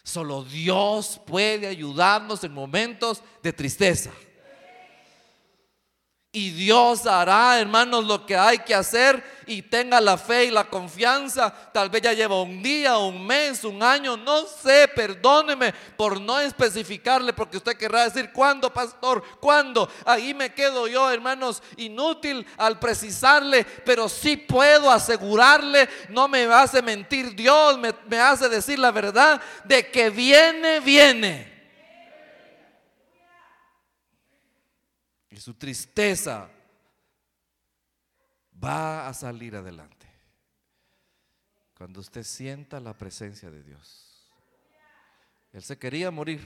Solo 0.05 0.43
Dios 0.43 1.19
puede 1.25 1.65
ayudarnos 1.65 2.43
en 2.43 2.53
momentos 2.53 3.23
de 3.41 3.51
tristeza. 3.51 4.11
Y 6.35 6.49
Dios 6.49 7.07
hará, 7.07 7.57
hermanos, 7.61 8.03
lo 8.03 8.25
que 8.25 8.35
hay 8.35 8.57
que 8.57 8.75
hacer 8.75 9.23
y 9.47 9.61
tenga 9.61 10.01
la 10.01 10.17
fe 10.17 10.43
y 10.43 10.51
la 10.51 10.65
confianza. 10.65 11.49
Tal 11.71 11.89
vez 11.89 12.01
ya 12.01 12.11
lleva 12.11 12.41
un 12.41 12.61
día, 12.61 12.97
un 12.97 13.25
mes, 13.25 13.63
un 13.63 13.81
año, 13.81 14.17
no 14.17 14.45
sé, 14.45 14.89
perdóneme 14.93 15.73
por 15.95 16.19
no 16.19 16.37
especificarle, 16.41 17.31
porque 17.31 17.55
usted 17.55 17.77
querrá 17.77 18.03
decir, 18.03 18.33
¿cuándo, 18.33 18.73
pastor? 18.73 19.23
¿Cuándo? 19.39 19.89
Ahí 20.03 20.33
me 20.33 20.53
quedo 20.53 20.89
yo, 20.89 21.09
hermanos, 21.09 21.63
inútil 21.77 22.45
al 22.57 22.79
precisarle, 22.79 23.63
pero 23.85 24.09
sí 24.09 24.35
puedo 24.35 24.91
asegurarle, 24.91 25.87
no 26.09 26.27
me 26.27 26.43
hace 26.43 26.81
mentir 26.81 27.33
Dios, 27.33 27.79
me, 27.79 27.93
me 28.09 28.19
hace 28.19 28.49
decir 28.49 28.77
la 28.77 28.91
verdad 28.91 29.41
de 29.63 29.89
que 29.89 30.09
viene, 30.09 30.81
viene. 30.81 31.54
Y 35.35 35.41
su 35.41 35.53
tristeza 35.55 36.49
va 38.63 39.05
a 39.05 39.13
salir 39.13 39.53
adelante. 39.53 40.07
Cuando 41.77 41.99
usted 41.99 42.23
sienta 42.23 42.79
la 42.79 42.93
presencia 42.93 43.51
de 43.51 43.61
Dios. 43.61 44.31
Él 45.51 45.61
se 45.61 45.77
quería 45.77 46.09
morir. 46.09 46.39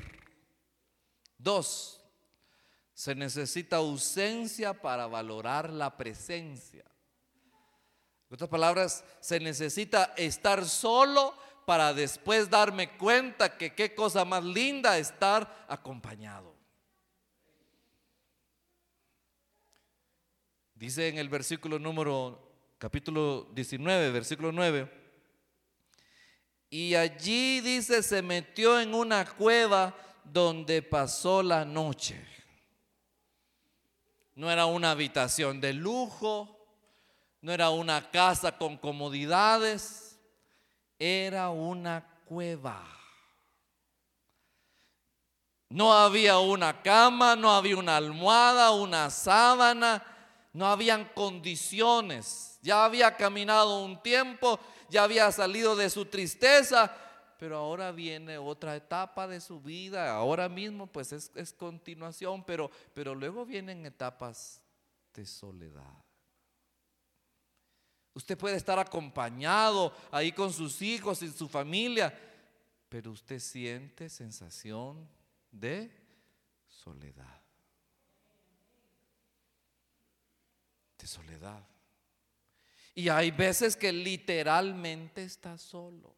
Dos, 1.38 2.04
se 2.96 3.14
necesita 3.14 3.76
ausencia 3.76 4.74
para 4.82 5.06
valorar 5.06 5.70
la 5.70 5.96
presencia. 5.96 6.84
En 8.28 8.34
otras 8.34 8.50
palabras, 8.50 9.04
se 9.20 9.40
necesita 9.40 10.16
estar 10.18 10.66
solo 10.66 11.38
para 11.68 11.94
después 11.94 12.50
darme 12.50 12.98
cuenta 12.98 13.56
que 13.56 13.76
qué 13.76 13.94
cosa 13.94 14.26
más 14.26 14.44
linda 14.44 14.98
estar 14.98 15.66
acompañado. 15.68 16.59
Dice 20.80 21.10
en 21.10 21.18
el 21.18 21.28
versículo 21.28 21.78
número, 21.78 22.40
capítulo 22.78 23.50
19, 23.52 24.12
versículo 24.12 24.54
9. 24.54 24.90
Y 26.70 26.96
allí 26.96 27.60
dice, 27.60 28.02
se 28.02 28.22
metió 28.22 28.80
en 28.80 28.94
una 28.94 29.26
cueva 29.26 29.94
donde 30.24 30.82
pasó 30.82 31.44
la 31.44 31.66
noche. 31.66 32.26
No 34.36 34.50
era 34.50 34.68
una 34.68 34.92
habitación 34.92 35.60
de 35.60 35.74
lujo, 35.74 36.66
no 37.42 37.52
era 37.52 37.72
una 37.72 38.10
casa 38.10 38.58
con 38.58 38.78
comodidades, 38.78 40.18
era 40.98 41.50
una 41.50 42.08
cueva. 42.24 42.88
No 45.68 45.92
había 45.92 46.40
una 46.40 46.82
cama, 46.82 47.36
no 47.36 47.52
había 47.52 47.76
una 47.76 47.98
almohada, 47.98 48.72
una 48.72 49.10
sábana, 49.10 50.06
no 50.54 50.66
habían 50.68 51.06
condiciones. 51.14 52.58
Ya 52.62 52.86
había 52.86 53.16
caminado 53.16 53.84
un 53.84 54.02
tiempo, 54.02 54.60
ya 54.90 55.04
había 55.04 55.32
salido 55.32 55.76
de 55.76 55.90
su 55.90 56.06
tristeza, 56.06 56.96
pero 57.38 57.58
ahora 57.58 57.92
viene 57.92 58.38
otra 58.38 58.76
etapa 58.76 59.28
de 59.28 59.40
su 59.40 59.62
vida. 59.62 60.14
Ahora 60.14 60.50
mismo 60.50 60.88
pues 60.88 61.14
es, 61.14 61.54
continuación, 61.54 62.44
pero, 62.44 62.70
pero 62.94 63.16
luego 63.16 63.46
vienen 63.46 63.86
etapas 63.86 64.62
de 65.14 65.26
soledad. 65.26 66.04
Usted 68.14 68.38
puede 68.38 68.58
estar 68.58 68.80
acompañado 68.80 69.94
ahí 70.12 70.32
con 70.32 70.52
sus 70.52 70.82
hijos 70.82 71.22
y 71.22 71.32
su 71.32 71.48
familia, 71.48 72.14
pero 72.90 73.12
usted 73.12 73.40
siente 73.40 74.10
sensación 74.10 75.08
de 75.52 75.90
soledad. 76.68 77.39
De 81.00 81.08
soledad. 81.08 81.66
Y 82.94 83.10
hay 83.10 83.32
veces 83.32 83.76
que 83.76 83.94
literalmente 83.94 85.24
está 85.24 85.58
solo. 85.58 86.16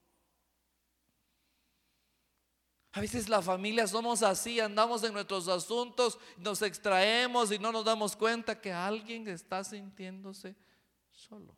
A 2.94 3.00
veces 3.00 3.30
la 3.30 3.41
familia 3.41 3.88
somos 3.88 4.22
así, 4.22 4.60
andamos 4.60 5.04
en 5.04 5.13
nuestros 5.13 5.48
asuntos, 5.48 6.17
nos 6.38 6.62
extraemos 6.62 7.52
y 7.52 7.60
no 7.60 7.72
nos 7.72 7.86
damos 7.86 8.17
cuenta 8.17 8.60
que 8.60 8.74
alguien 8.74 9.28
está 9.30 9.63
sintiéndose 9.63 10.56
solo. 11.12 11.56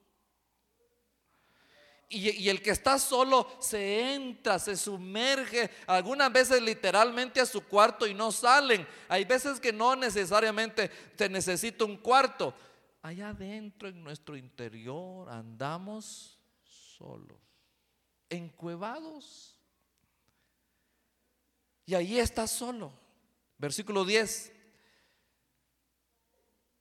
Y, 2.09 2.47
el 2.47 2.61
que 2.61 2.69
está 2.69 2.99
solo 2.99 3.47
se 3.59 4.13
entra, 4.13 4.59
se 4.59 4.77
sumerge, 4.77 5.71
algunas 5.87 6.31
veces 6.31 6.61
literalmente 6.61 7.41
a 7.41 7.45
su 7.47 7.61
cuarto 7.61 8.05
y 8.05 8.13
no 8.13 8.31
salen. 8.31 8.87
Hay 9.09 9.25
veces 9.25 9.59
que 9.59 9.73
no 9.73 9.95
necesariamente 9.95 10.91
se 11.17 11.27
necesita 11.27 11.85
un 11.85 11.97
cuarto. 11.97 12.53
Allá 13.03 13.29
adentro 13.29 13.89
en 13.89 14.01
nuestro 14.01 14.37
interior 14.37 15.29
andamos 15.29 16.39
solos, 16.63 17.37
encuevados. 18.29 19.57
Y 21.85 21.95
ahí 21.95 22.17
está 22.17 22.47
solo. 22.47 22.93
Versículo 23.57 24.05
10. 24.05 24.53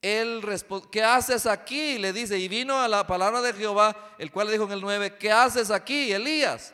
Él 0.01 0.43
responde, 0.43 0.87
¿qué 0.93 1.03
haces 1.03 1.45
aquí? 1.45 1.99
Le 1.99 2.13
dice, 2.13 2.39
y 2.39 2.47
vino 2.47 2.81
a 2.81 2.87
la 2.87 3.05
palabra 3.05 3.43
de 3.43 3.53
Jehová, 3.53 4.15
el 4.17 4.31
cual 4.31 4.47
le 4.47 4.53
dijo 4.53 4.65
en 4.65 4.73
el 4.73 4.81
9, 4.81 5.19
¿qué 5.19 5.33
haces 5.33 5.73
aquí, 5.73 6.13
Elías? 6.13 6.73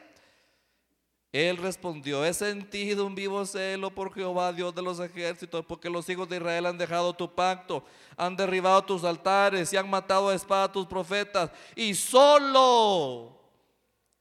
Él 1.30 1.58
respondió, 1.58 2.24
he 2.24 2.32
sentido 2.32 3.04
un 3.04 3.14
vivo 3.14 3.44
celo 3.44 3.90
por 3.90 4.14
Jehová, 4.14 4.50
Dios 4.52 4.74
de 4.74 4.80
los 4.80 4.98
ejércitos, 4.98 5.64
porque 5.66 5.90
los 5.90 6.08
hijos 6.08 6.26
de 6.28 6.36
Israel 6.36 6.64
han 6.64 6.78
dejado 6.78 7.12
tu 7.12 7.34
pacto, 7.34 7.84
han 8.16 8.34
derribado 8.34 8.82
tus 8.82 9.04
altares 9.04 9.70
y 9.72 9.76
han 9.76 9.90
matado 9.90 10.30
a 10.30 10.34
espada 10.34 10.64
a 10.64 10.72
tus 10.72 10.86
profetas. 10.86 11.50
Y 11.76 11.94
solo, 11.94 13.38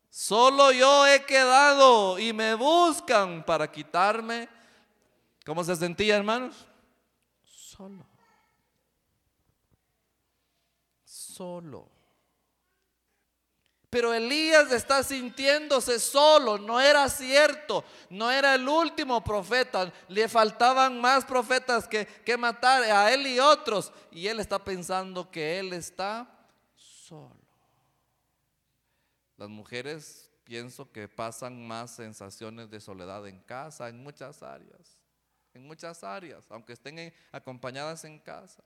solo 0.10 0.74
yo 0.74 1.08
he 1.08 1.24
quedado 1.24 2.20
y 2.20 2.34
me 2.34 2.56
buscan 2.56 3.44
para 3.46 3.72
quitarme. 3.72 4.50
¿Cómo 5.46 5.64
se 5.64 5.78
sentía, 5.78 6.18
hermanos? 6.18 6.68
Solo. 7.46 8.06
solo. 11.38 11.97
Pero 13.98 14.14
Elías 14.14 14.72
está 14.72 15.02
sintiéndose 15.02 16.00
solo, 16.00 16.60
no 16.60 16.80
era 16.80 17.10
cierto, 17.10 17.84
no 18.12 18.30
era 18.30 18.54
el 18.54 18.70
último 18.70 19.24
profeta, 19.24 19.92
le 20.08 20.30
faltaban 20.30 21.02
más 21.02 21.26
profetas 21.26 21.88
que, 21.88 22.06
que 22.06 22.38
matar 22.38 22.84
a 22.84 23.12
él 23.12 23.26
y 23.26 23.40
otros, 23.40 23.92
y 24.12 24.28
él 24.28 24.40
está 24.40 24.64
pensando 24.64 25.32
que 25.32 25.58
él 25.58 25.74
está 25.74 26.30
solo. 26.76 27.42
Las 29.36 29.50
mujeres 29.50 30.30
pienso 30.44 30.92
que 30.92 31.08
pasan 31.08 31.68
más 31.68 31.96
sensaciones 31.96 32.70
de 32.70 32.80
soledad 32.80 33.28
en 33.28 33.40
casa, 33.40 33.90
en 33.90 34.04
muchas 34.04 34.44
áreas, 34.44 35.02
en 35.56 35.66
muchas 35.66 36.04
áreas, 36.04 36.46
aunque 36.52 36.74
estén 36.74 37.12
acompañadas 37.32 38.06
en 38.06 38.20
casa. 38.20 38.64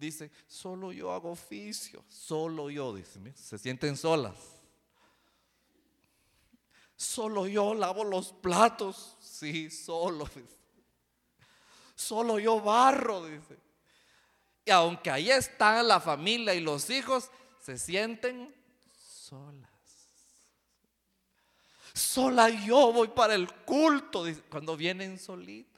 Dice, 0.00 0.30
solo 0.46 0.92
yo 0.92 1.12
hago 1.12 1.32
oficio, 1.32 2.02
solo 2.08 2.70
yo, 2.70 2.94
dice, 2.94 3.20
se 3.36 3.58
sienten 3.58 3.98
solas. 3.98 4.34
Solo 6.96 7.46
yo 7.46 7.74
lavo 7.74 8.02
los 8.04 8.32
platos, 8.32 9.18
sí, 9.20 9.70
solo. 9.70 10.26
Solo 11.94 12.38
yo 12.38 12.62
barro, 12.62 13.26
dice. 13.26 13.58
Y 14.64 14.70
aunque 14.70 15.10
ahí 15.10 15.30
está 15.30 15.82
la 15.82 16.00
familia 16.00 16.54
y 16.54 16.60
los 16.60 16.88
hijos, 16.88 17.30
se 17.60 17.76
sienten 17.76 18.54
solas. 18.98 19.70
Sola 21.92 22.48
yo 22.48 22.90
voy 22.90 23.08
para 23.08 23.34
el 23.34 23.52
culto, 23.52 24.24
dice, 24.24 24.40
cuando 24.48 24.78
vienen 24.78 25.18
solitos. 25.18 25.69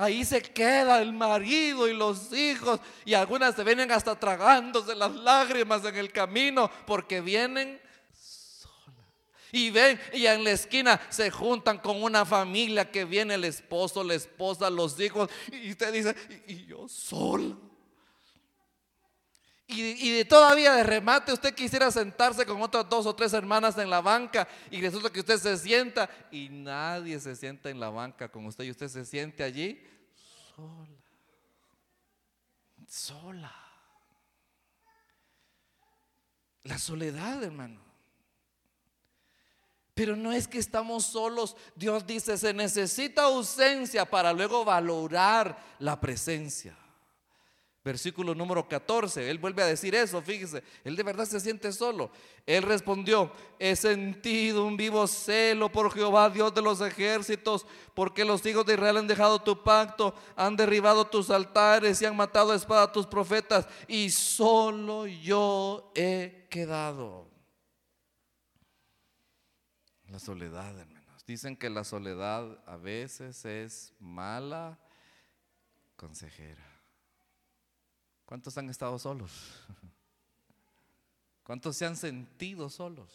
Ahí 0.00 0.24
se 0.24 0.40
queda 0.40 1.02
el 1.02 1.12
marido 1.12 1.86
y 1.86 1.92
los 1.92 2.32
hijos 2.32 2.80
y 3.04 3.12
algunas 3.12 3.54
se 3.54 3.62
vienen 3.62 3.92
hasta 3.92 4.18
tragándose 4.18 4.94
las 4.94 5.14
lágrimas 5.14 5.84
en 5.84 5.94
el 5.94 6.10
camino 6.10 6.70
porque 6.86 7.20
vienen. 7.20 7.78
Y 9.52 9.68
ven, 9.68 10.00
y 10.14 10.24
en 10.24 10.42
la 10.42 10.52
esquina 10.52 10.98
se 11.10 11.30
juntan 11.30 11.76
con 11.76 12.02
una 12.02 12.24
familia 12.24 12.90
que 12.90 13.04
viene 13.04 13.34
el 13.34 13.44
esposo, 13.44 14.02
la 14.02 14.14
esposa, 14.14 14.70
los 14.70 14.98
hijos 14.98 15.28
y 15.52 15.72
usted 15.72 15.92
dice, 15.92 16.16
y, 16.46 16.64
yo 16.64 16.88
sola. 16.88 17.54
Y, 19.72 20.18
y, 20.18 20.24
todavía 20.24 20.74
de 20.74 20.82
remate 20.82 21.32
usted 21.32 21.54
quisiera 21.54 21.90
sentarse 21.90 22.44
con 22.44 22.60
otras 22.60 22.88
dos 22.88 23.06
o 23.06 23.14
tres 23.14 23.32
hermanas 23.32 23.78
en 23.78 23.88
la 23.88 24.00
banca 24.00 24.48
y 24.70 24.80
resulta 24.80 25.10
que 25.10 25.20
usted 25.20 25.38
se 25.38 25.56
sienta 25.56 26.10
y 26.30 26.48
nadie 26.48 27.20
se 27.20 27.36
sienta 27.36 27.70
en 27.70 27.78
la 27.78 27.88
banca 27.90 28.28
con 28.28 28.46
usted 28.46 28.64
y 28.64 28.70
usted 28.70 28.88
se 28.88 29.04
siente 29.04 29.44
allí 29.44 29.80
sola. 30.56 30.86
Sola. 32.86 33.54
La 36.64 36.78
soledad, 36.78 37.42
hermano. 37.42 37.80
Pero 39.94 40.16
no 40.16 40.32
es 40.32 40.48
que 40.48 40.58
estamos 40.58 41.04
solos. 41.06 41.56
Dios 41.74 42.06
dice, 42.06 42.36
se 42.38 42.52
necesita 42.52 43.24
ausencia 43.24 44.08
para 44.08 44.32
luego 44.32 44.64
valorar 44.64 45.58
la 45.78 46.00
presencia. 46.00 46.76
Versículo 47.82 48.34
número 48.34 48.68
14, 48.68 49.30
él 49.30 49.38
vuelve 49.38 49.62
a 49.62 49.66
decir 49.66 49.94
eso, 49.94 50.20
fíjese, 50.20 50.62
él 50.84 50.96
de 50.96 51.02
verdad 51.02 51.24
se 51.24 51.40
siente 51.40 51.72
solo. 51.72 52.10
Él 52.44 52.62
respondió, 52.62 53.32
he 53.58 53.74
sentido 53.74 54.66
un 54.66 54.76
vivo 54.76 55.06
celo 55.06 55.72
por 55.72 55.90
Jehová, 55.90 56.28
Dios 56.28 56.54
de 56.54 56.60
los 56.60 56.82
ejércitos, 56.82 57.66
porque 57.94 58.26
los 58.26 58.44
hijos 58.44 58.66
de 58.66 58.74
Israel 58.74 58.98
han 58.98 59.06
dejado 59.06 59.40
tu 59.40 59.62
pacto, 59.64 60.14
han 60.36 60.56
derribado 60.56 61.06
tus 61.06 61.30
altares 61.30 62.02
y 62.02 62.04
han 62.04 62.16
matado 62.16 62.52
a 62.52 62.56
espada 62.56 62.82
a 62.82 62.92
tus 62.92 63.06
profetas, 63.06 63.66
y 63.88 64.10
solo 64.10 65.06
yo 65.06 65.90
he 65.94 66.48
quedado. 66.50 67.30
La 70.08 70.18
soledad, 70.18 70.78
hermanos. 70.78 71.24
Dicen 71.24 71.56
que 71.56 71.70
la 71.70 71.84
soledad 71.84 72.58
a 72.66 72.76
veces 72.76 73.42
es 73.46 73.94
mala 73.98 74.78
consejera. 75.96 76.69
¿Cuántos 78.30 78.56
han 78.58 78.70
estado 78.70 78.96
solos? 78.96 79.32
¿Cuántos 81.42 81.76
se 81.76 81.84
han 81.84 81.96
sentido 81.96 82.70
solos? 82.70 83.10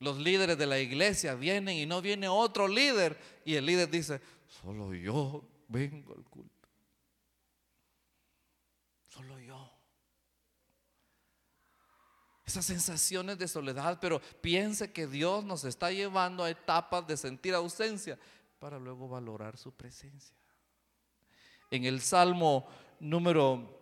Los 0.00 0.18
líderes 0.18 0.58
de 0.58 0.66
la 0.66 0.78
iglesia 0.78 1.34
vienen 1.34 1.78
y 1.78 1.86
no 1.86 2.02
viene 2.02 2.28
otro 2.28 2.68
líder 2.68 3.18
y 3.46 3.54
el 3.54 3.64
líder 3.64 3.88
dice, 3.88 4.20
solo 4.46 4.92
yo 4.92 5.42
vengo 5.68 6.12
al 6.14 6.22
culto. 6.24 6.68
Solo 9.08 9.38
yo. 9.38 9.72
Esas 12.44 12.66
sensaciones 12.66 13.38
de 13.38 13.48
soledad, 13.48 13.98
pero 13.98 14.20
piense 14.42 14.92
que 14.92 15.06
Dios 15.06 15.42
nos 15.42 15.64
está 15.64 15.90
llevando 15.90 16.44
a 16.44 16.50
etapas 16.50 17.06
de 17.06 17.16
sentir 17.16 17.54
ausencia 17.54 18.18
para 18.58 18.78
luego 18.78 19.08
valorar 19.08 19.56
su 19.56 19.72
presencia 19.72 20.38
en 21.70 21.84
el 21.84 22.00
Salmo 22.00 22.66
número 22.98 23.80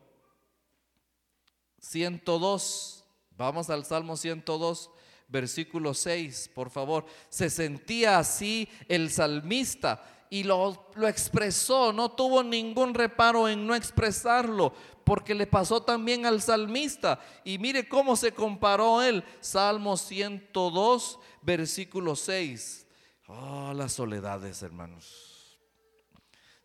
102. 1.81 3.05
Vamos 3.37 3.70
al 3.70 3.85
Salmo 3.85 4.16
102, 4.16 4.90
versículo 5.29 5.94
6, 5.94 6.51
por 6.55 6.70
favor. 6.70 7.07
Se 7.29 7.51
sentía 7.51 8.18
así 8.18 8.68
el 8.88 9.11
salmista 9.11 10.05
y 10.31 10.42
lo, 10.42 10.90
lo, 10.94 11.09
expresó, 11.09 11.92
no 11.92 12.11
tuvo 12.11 12.42
ningún 12.42 12.92
reparo 12.92 13.48
en 13.48 13.66
no 13.66 13.74
expresarlo, 13.74 14.74
porque 15.05 15.35
le 15.35 15.46
pasó 15.46 15.83
también 15.83 16.27
al 16.27 16.42
salmista. 16.42 17.20
Y 17.44 17.59
mire 17.59 17.88
cómo 17.88 18.16
se 18.16 18.33
comparó 18.33 19.01
él. 19.03 19.24
Salmo 19.40 19.96
102, 19.96 21.18
versículo 21.40 22.14
6. 22.14 22.87
Ah, 23.29 23.72
las 23.74 23.92
soledades, 23.92 24.62
hermanos. 24.62 25.38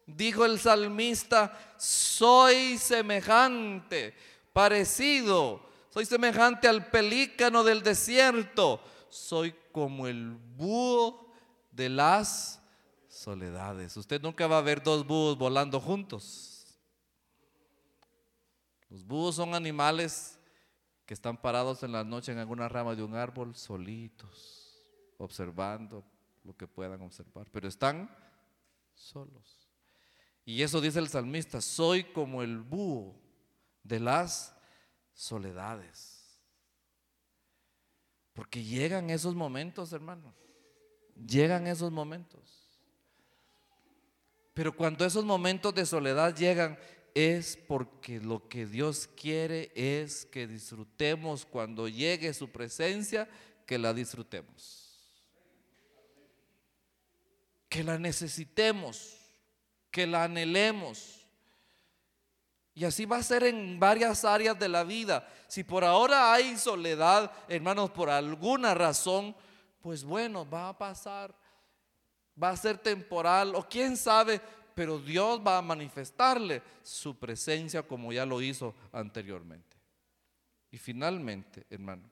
Dijo 0.05 0.45
el 0.45 0.59
salmista, 0.59 1.75
soy 1.77 2.77
semejante, 2.77 4.13
parecido, 4.51 5.61
soy 5.89 6.05
semejante 6.05 6.67
al 6.67 6.87
pelícano 6.87 7.63
del 7.63 7.81
desierto, 7.83 8.81
soy 9.09 9.55
como 9.71 10.07
el 10.07 10.31
búho 10.57 11.31
de 11.71 11.89
las 11.89 12.61
soledades. 13.07 13.95
Usted 13.95 14.21
nunca 14.21 14.47
va 14.47 14.57
a 14.57 14.61
ver 14.61 14.83
dos 14.83 15.05
búhos 15.05 15.37
volando 15.37 15.79
juntos. 15.79 16.77
Los 18.89 19.05
búhos 19.05 19.35
son 19.35 19.55
animales 19.55 20.37
que 21.05 21.13
están 21.13 21.37
parados 21.37 21.83
en 21.83 21.91
la 21.91 22.03
noche 22.03 22.31
en 22.31 22.37
alguna 22.37 22.69
rama 22.69 22.95
de 22.95 23.03
un 23.03 23.15
árbol 23.15 23.55
solitos, 23.55 24.77
observando 25.17 26.03
lo 26.43 26.55
que 26.55 26.67
puedan 26.67 27.01
observar, 27.01 27.47
pero 27.51 27.67
están 27.67 28.09
solos. 28.93 29.62
Y 30.45 30.61
eso 30.61 30.81
dice 30.81 30.99
el 30.99 31.07
salmista, 31.07 31.61
soy 31.61 32.03
como 32.03 32.43
el 32.43 32.59
búho 32.59 33.15
de 33.83 33.99
las 33.99 34.55
soledades. 35.13 36.39
Porque 38.33 38.63
llegan 38.63 39.09
esos 39.09 39.35
momentos, 39.35 39.93
hermanos. 39.93 40.33
Llegan 41.15 41.67
esos 41.67 41.91
momentos. 41.91 42.63
Pero 44.53 44.75
cuando 44.75 45.05
esos 45.05 45.23
momentos 45.23 45.73
de 45.73 45.85
soledad 45.85 46.35
llegan, 46.35 46.77
es 47.13 47.57
porque 47.67 48.19
lo 48.19 48.47
que 48.49 48.65
Dios 48.65 49.07
quiere 49.07 49.71
es 49.75 50.25
que 50.25 50.47
disfrutemos 50.47 51.45
cuando 51.45 51.87
llegue 51.87 52.33
su 52.33 52.49
presencia, 52.49 53.29
que 53.65 53.77
la 53.77 53.93
disfrutemos. 53.93 54.81
Que 57.69 57.83
la 57.83 57.97
necesitemos, 57.97 59.22
que 59.93 60.07
la 60.07 60.23
anhelemos. 60.23 61.27
Y 62.73 62.83
así 62.83 63.05
va 63.05 63.17
a 63.17 63.23
ser 63.23 63.43
en 63.43 63.79
varias 63.79 64.25
áreas 64.25 64.57
de 64.57 64.67
la 64.67 64.83
vida. 64.83 65.29
Si 65.47 65.63
por 65.63 65.83
ahora 65.83 66.33
hay 66.33 66.57
soledad, 66.57 67.31
hermanos, 67.47 67.91
por 67.91 68.09
alguna 68.09 68.73
razón, 68.73 69.35
pues 69.79 70.03
bueno, 70.03 70.49
va 70.49 70.69
a 70.69 70.77
pasar, 70.77 71.35
va 72.41 72.49
a 72.49 72.57
ser 72.57 72.79
temporal 72.79 73.53
o 73.53 73.69
quién 73.69 73.95
sabe, 73.95 74.41
pero 74.73 74.97
Dios 74.97 75.39
va 75.45 75.59
a 75.59 75.61
manifestarle 75.61 76.63
su 76.81 77.15
presencia 77.19 77.83
como 77.83 78.11
ya 78.11 78.25
lo 78.25 78.41
hizo 78.41 78.73
anteriormente. 78.91 79.77
Y 80.71 80.79
finalmente, 80.79 81.67
hermano, 81.69 82.09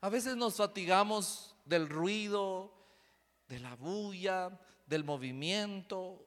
a 0.00 0.08
veces 0.08 0.34
nos 0.34 0.56
fatigamos 0.56 1.54
del 1.66 1.90
ruido, 1.90 2.72
de 3.48 3.58
la 3.58 3.76
bulla, 3.76 4.58
del 4.86 5.04
movimiento. 5.04 6.26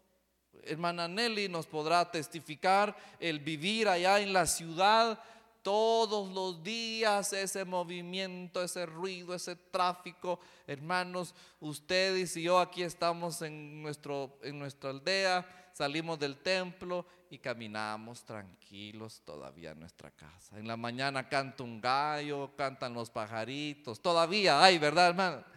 Hermana 0.63 1.08
Nelly 1.08 1.50
nos 1.50 1.67
podrá 1.67 2.10
testificar 2.10 2.96
el 3.20 3.39
vivir 3.39 3.88
allá 3.88 4.20
en 4.20 4.34
la 4.34 4.46
ciudad 4.46 5.20
todos 5.67 6.34
los 6.34 6.63
días 6.63 7.34
ese 7.34 7.65
movimiento, 7.65 8.63
ese 8.63 8.86
ruido, 8.86 9.34
ese 9.34 9.58
tráfico. 9.58 10.39
Hermanos, 10.65 11.36
ustedes 11.60 12.38
y 12.38 12.43
yo 12.43 12.60
aquí 12.60 12.84
estamos 12.84 13.41
en, 13.41 13.82
nuestro, 13.82 14.39
en 14.43 14.58
nuestra 14.60 14.91
aldea, 14.91 15.70
salimos 15.74 16.17
del 16.20 16.38
templo 16.38 17.06
y 17.30 17.38
caminamos 17.38 18.24
tranquilos 18.24 19.22
todavía 19.26 19.72
en 19.72 19.82
nuestra 19.82 20.10
casa. 20.12 20.58
En 20.58 20.70
la 20.70 20.78
mañana 20.78 21.28
canta 21.28 21.63
un 21.63 21.82
gallo, 21.82 22.56
cantan 22.56 22.93
los 22.93 23.10
pajaritos, 23.10 24.00
todavía 24.00 24.63
hay, 24.63 24.78
¿verdad, 24.78 25.10
hermano? 25.10 25.57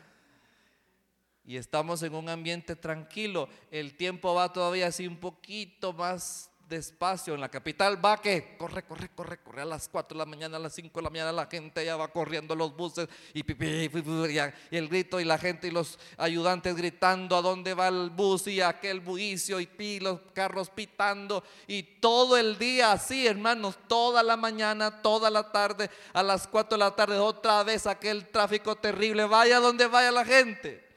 Y 1.44 1.56
estamos 1.56 2.02
en 2.02 2.14
un 2.14 2.28
ambiente 2.28 2.76
tranquilo. 2.76 3.48
El 3.70 3.96
tiempo 3.96 4.34
va 4.34 4.52
todavía 4.52 4.88
así 4.88 5.06
un 5.06 5.16
poquito 5.16 5.92
más 5.92 6.50
despacio. 6.70 7.34
En 7.34 7.40
la 7.40 7.50
capital 7.50 8.02
va 8.02 8.22
que 8.22 8.56
corre, 8.56 8.84
corre, 8.84 9.10
corre, 9.10 9.42
corre 9.42 9.62
a 9.62 9.66
las 9.66 9.88
4 9.88 10.14
de 10.16 10.18
la 10.18 10.24
mañana, 10.24 10.56
a 10.56 10.60
las 10.60 10.72
5 10.74 10.98
de 10.98 11.02
la 11.02 11.10
mañana 11.10 11.32
la 11.32 11.46
gente 11.46 11.84
ya 11.84 11.96
va 11.96 12.08
corriendo 12.08 12.54
los 12.54 12.74
buses 12.74 13.08
y, 13.34 13.40
y, 13.40 14.38
el 14.70 14.88
grito 14.88 15.20
y 15.20 15.24
la 15.24 15.36
gente 15.36 15.66
y 15.66 15.70
los 15.72 15.98
ayudantes 16.16 16.74
gritando 16.76 17.36
a 17.36 17.42
dónde 17.42 17.74
va 17.74 17.88
el 17.88 18.08
bus 18.10 18.46
y 18.46 18.60
aquel 18.60 19.00
buicio 19.00 19.60
y 19.60 20.00
los 20.00 20.20
carros 20.32 20.70
pitando 20.70 21.42
y 21.66 21.82
todo 21.82 22.36
el 22.36 22.56
día 22.56 22.92
así, 22.92 23.26
hermanos, 23.26 23.76
toda 23.88 24.22
la 24.22 24.36
mañana, 24.36 25.02
toda 25.02 25.28
la 25.28 25.50
tarde, 25.50 25.90
a 26.12 26.22
las 26.22 26.46
4 26.46 26.76
de 26.76 26.78
la 26.78 26.94
tarde 26.94 27.18
otra 27.18 27.64
vez 27.64 27.86
aquel 27.86 28.28
tráfico 28.28 28.76
terrible, 28.76 29.24
vaya 29.24 29.58
donde 29.58 29.86
vaya 29.86 30.12
la 30.12 30.24
gente. 30.24 30.89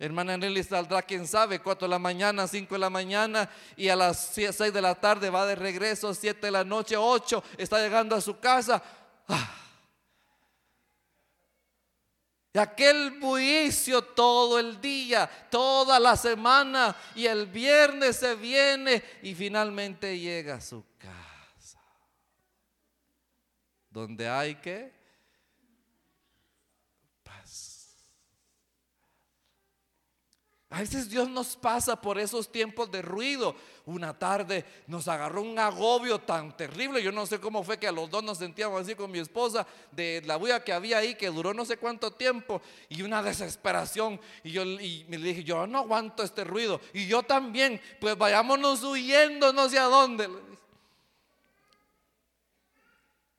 Hermana 0.00 0.38
Nelly 0.38 0.64
saldrá, 0.64 1.02
quién 1.02 1.28
sabe, 1.28 1.58
4 1.58 1.86
de 1.86 1.90
la 1.90 1.98
mañana, 1.98 2.48
5 2.48 2.74
de 2.74 2.78
la 2.78 2.88
mañana 2.88 3.50
y 3.76 3.90
a 3.90 3.96
las 3.96 4.30
6 4.32 4.72
de 4.72 4.80
la 4.80 4.94
tarde 4.94 5.28
va 5.28 5.44
de 5.44 5.54
regreso, 5.54 6.14
7 6.14 6.46
de 6.46 6.50
la 6.50 6.64
noche, 6.64 6.96
8, 6.96 7.44
está 7.58 7.78
llegando 7.82 8.16
a 8.16 8.20
su 8.22 8.40
casa. 8.40 8.82
Ah. 9.28 9.56
Y 12.54 12.58
aquel 12.58 13.20
buicio 13.20 14.00
todo 14.00 14.58
el 14.58 14.80
día, 14.80 15.30
toda 15.50 16.00
la 16.00 16.16
semana 16.16 16.96
y 17.14 17.26
el 17.26 17.46
viernes 17.46 18.16
se 18.16 18.34
viene 18.36 19.04
y 19.22 19.34
finalmente 19.34 20.18
llega 20.18 20.54
a 20.54 20.60
su 20.62 20.82
casa. 20.96 21.78
Donde 23.90 24.26
hay 24.26 24.54
que 24.54 24.99
A 30.72 30.78
veces 30.78 31.10
Dios 31.10 31.28
nos 31.28 31.56
pasa 31.56 32.00
por 32.00 32.16
esos 32.16 32.50
tiempos 32.50 32.88
de 32.92 33.02
ruido. 33.02 33.56
Una 33.86 34.16
tarde 34.16 34.64
nos 34.86 35.08
agarró 35.08 35.42
un 35.42 35.58
agobio 35.58 36.20
tan 36.20 36.56
terrible. 36.56 37.02
Yo 37.02 37.10
no 37.10 37.26
sé 37.26 37.40
cómo 37.40 37.64
fue 37.64 37.76
que 37.76 37.88
a 37.88 37.92
los 37.92 38.08
dos 38.08 38.22
nos 38.22 38.38
sentíamos 38.38 38.82
así 38.82 38.94
con 38.94 39.10
mi 39.10 39.18
esposa 39.18 39.66
de 39.90 40.22
la 40.24 40.36
bulla 40.36 40.62
que 40.62 40.72
había 40.72 40.98
ahí, 40.98 41.16
que 41.16 41.26
duró 41.26 41.52
no 41.52 41.64
sé 41.64 41.76
cuánto 41.76 42.12
tiempo, 42.12 42.62
y 42.88 43.02
una 43.02 43.20
desesperación. 43.20 44.20
Y 44.44 44.52
yo 44.52 44.62
y 44.62 45.04
me 45.08 45.18
dije, 45.18 45.42
yo 45.42 45.66
no 45.66 45.78
aguanto 45.78 46.22
este 46.22 46.44
ruido. 46.44 46.80
Y 46.92 47.08
yo 47.08 47.24
también, 47.24 47.80
pues 48.00 48.16
vayámonos 48.16 48.84
huyendo 48.84 49.52
no 49.52 49.68
sé 49.68 49.80
a 49.80 49.86
dónde. 49.86 50.30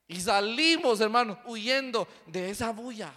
Y 0.10 0.20
salimos, 0.20 1.00
hermano, 1.00 1.40
huyendo 1.46 2.10
de 2.26 2.50
esa 2.50 2.74
bulla 2.74 3.14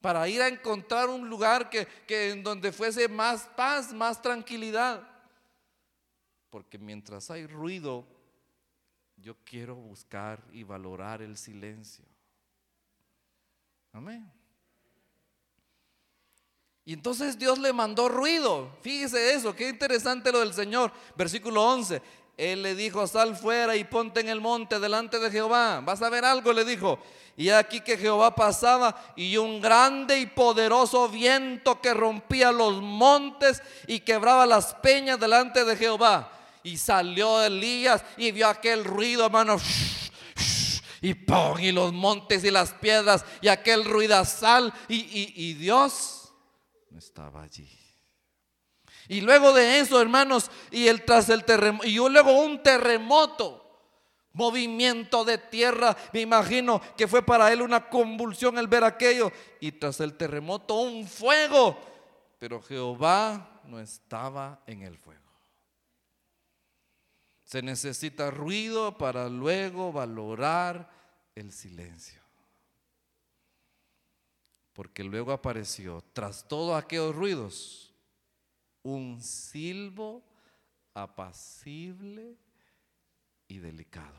para 0.00 0.26
ir 0.28 0.40
a 0.40 0.48
encontrar 0.48 1.08
un 1.08 1.28
lugar 1.28 1.68
que, 1.68 1.86
en 2.08 2.42
donde 2.42 2.72
fuese 2.72 3.08
más 3.08 3.42
paz, 3.56 3.92
más 3.92 4.20
tranquilidad. 4.20 5.06
Porque 6.48 6.78
mientras 6.78 7.30
hay 7.30 7.46
ruido, 7.46 8.06
yo 9.16 9.36
quiero 9.44 9.76
buscar 9.76 10.42
y 10.52 10.64
valorar 10.64 11.22
el 11.22 11.36
silencio. 11.36 12.04
Amén. 13.92 14.30
Y 16.84 16.94
entonces 16.94 17.38
Dios 17.38 17.58
le 17.58 17.72
mandó 17.72 18.08
ruido. 18.08 18.76
Fíjese 18.80 19.34
eso, 19.34 19.54
qué 19.54 19.68
interesante 19.68 20.32
lo 20.32 20.40
del 20.40 20.54
Señor. 20.54 20.92
Versículo 21.16 21.62
11. 21.62 22.02
Él 22.40 22.62
le 22.62 22.74
dijo, 22.74 23.06
sal 23.06 23.36
fuera 23.36 23.76
y 23.76 23.84
ponte 23.84 24.20
en 24.20 24.30
el 24.30 24.40
monte 24.40 24.80
delante 24.80 25.18
de 25.18 25.30
Jehová. 25.30 25.82
Vas 25.84 26.00
a 26.00 26.08
ver 26.08 26.24
algo, 26.24 26.54
le 26.54 26.64
dijo. 26.64 26.98
Y 27.36 27.50
aquí 27.50 27.82
que 27.82 27.98
Jehová 27.98 28.34
pasaba 28.34 29.12
y 29.14 29.36
un 29.36 29.60
grande 29.60 30.18
y 30.18 30.24
poderoso 30.24 31.06
viento 31.10 31.82
que 31.82 31.92
rompía 31.92 32.50
los 32.50 32.80
montes 32.80 33.62
y 33.86 34.00
quebraba 34.00 34.46
las 34.46 34.72
peñas 34.72 35.20
delante 35.20 35.66
de 35.66 35.76
Jehová. 35.76 36.32
Y 36.62 36.78
salió 36.78 37.42
Elías 37.42 38.02
y 38.16 38.32
vio 38.32 38.48
aquel 38.48 38.84
ruido, 38.84 39.26
hermano. 39.26 39.58
Y 41.02 41.12
pon, 41.12 41.60
y 41.60 41.72
los 41.72 41.92
montes 41.92 42.42
y 42.44 42.50
las 42.50 42.72
piedras 42.72 43.22
y 43.42 43.48
aquel 43.48 43.84
ruidazal. 43.84 44.72
Y, 44.88 44.96
y, 44.96 45.32
y 45.36 45.54
Dios 45.54 46.32
no 46.90 46.98
estaba 46.98 47.42
allí. 47.42 47.79
Y 49.10 49.22
luego 49.22 49.52
de 49.52 49.80
eso, 49.80 50.00
hermanos, 50.00 50.52
y 50.70 50.86
el 50.86 51.04
tras 51.04 51.28
el 51.30 51.44
terremoto, 51.44 51.84
y 51.84 51.96
luego 51.96 52.30
un 52.30 52.62
terremoto, 52.62 53.66
movimiento 54.34 55.24
de 55.24 55.36
tierra, 55.36 55.96
me 56.12 56.20
imagino 56.20 56.80
que 56.96 57.08
fue 57.08 57.20
para 57.20 57.52
él 57.52 57.60
una 57.60 57.90
convulsión 57.90 58.56
el 58.56 58.68
ver 58.68 58.84
aquello, 58.84 59.32
y 59.58 59.72
tras 59.72 59.98
el 59.98 60.16
terremoto 60.16 60.76
un 60.76 61.08
fuego, 61.08 61.76
pero 62.38 62.62
Jehová 62.62 63.60
no 63.64 63.80
estaba 63.80 64.62
en 64.64 64.82
el 64.82 64.96
fuego. 64.96 65.28
Se 67.42 67.62
necesita 67.62 68.30
ruido 68.30 68.96
para 68.96 69.28
luego 69.28 69.90
valorar 69.90 70.88
el 71.34 71.50
silencio. 71.50 72.22
Porque 74.72 75.02
luego 75.02 75.32
apareció, 75.32 76.04
tras 76.12 76.46
todos 76.46 76.80
aquellos 76.80 77.12
ruidos, 77.12 77.89
un 78.82 79.20
silbo 79.20 80.22
apacible 80.94 82.36
y 83.48 83.58
delicado. 83.58 84.18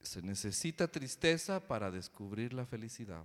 Se 0.00 0.22
necesita 0.22 0.88
tristeza 0.88 1.60
para 1.60 1.90
descubrir 1.90 2.52
la 2.52 2.66
felicidad. 2.66 3.24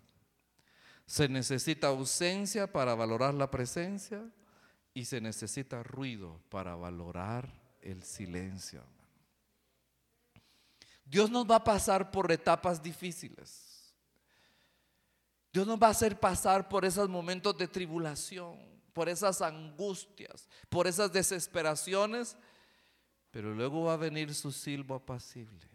Se 1.06 1.28
necesita 1.28 1.88
ausencia 1.88 2.72
para 2.72 2.96
valorar 2.96 3.34
la 3.34 3.52
presencia 3.52 4.24
y 4.94 5.06
se 5.06 5.20
necesita 5.22 5.84
ruido 5.84 6.40
para 6.50 6.76
valorar 6.76 7.52
el 7.82 8.04
silencio. 8.04 8.84
Dios 11.06 11.32
nos 11.32 11.50
va 11.50 11.58
a 11.58 11.64
pasar 11.64 12.12
por 12.12 12.32
etapas 12.32 12.82
difíciles. 12.82 13.69
Dios 15.60 15.68
nos 15.68 15.78
va 15.78 15.88
a 15.88 15.92
hacer 15.92 16.18
pasar 16.18 16.70
por 16.70 16.86
esos 16.86 17.10
momentos 17.10 17.58
de 17.58 17.68
tribulación, 17.68 18.58
por 18.94 19.10
esas 19.10 19.42
angustias, 19.42 20.48
por 20.70 20.88
esas 20.88 21.12
desesperaciones, 21.12 22.38
Pero 23.30 23.54
luego 23.54 23.84
va 23.84 23.94
a 23.94 23.98
venir 23.98 24.34
su 24.34 24.54
silbo 24.54 24.96
apacible. 24.96 25.68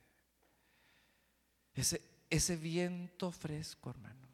Ese, 1.75 2.01
ese 2.31 2.57
viento 2.57 3.31
fresco, 3.31 3.91
hermanos. 3.91 4.31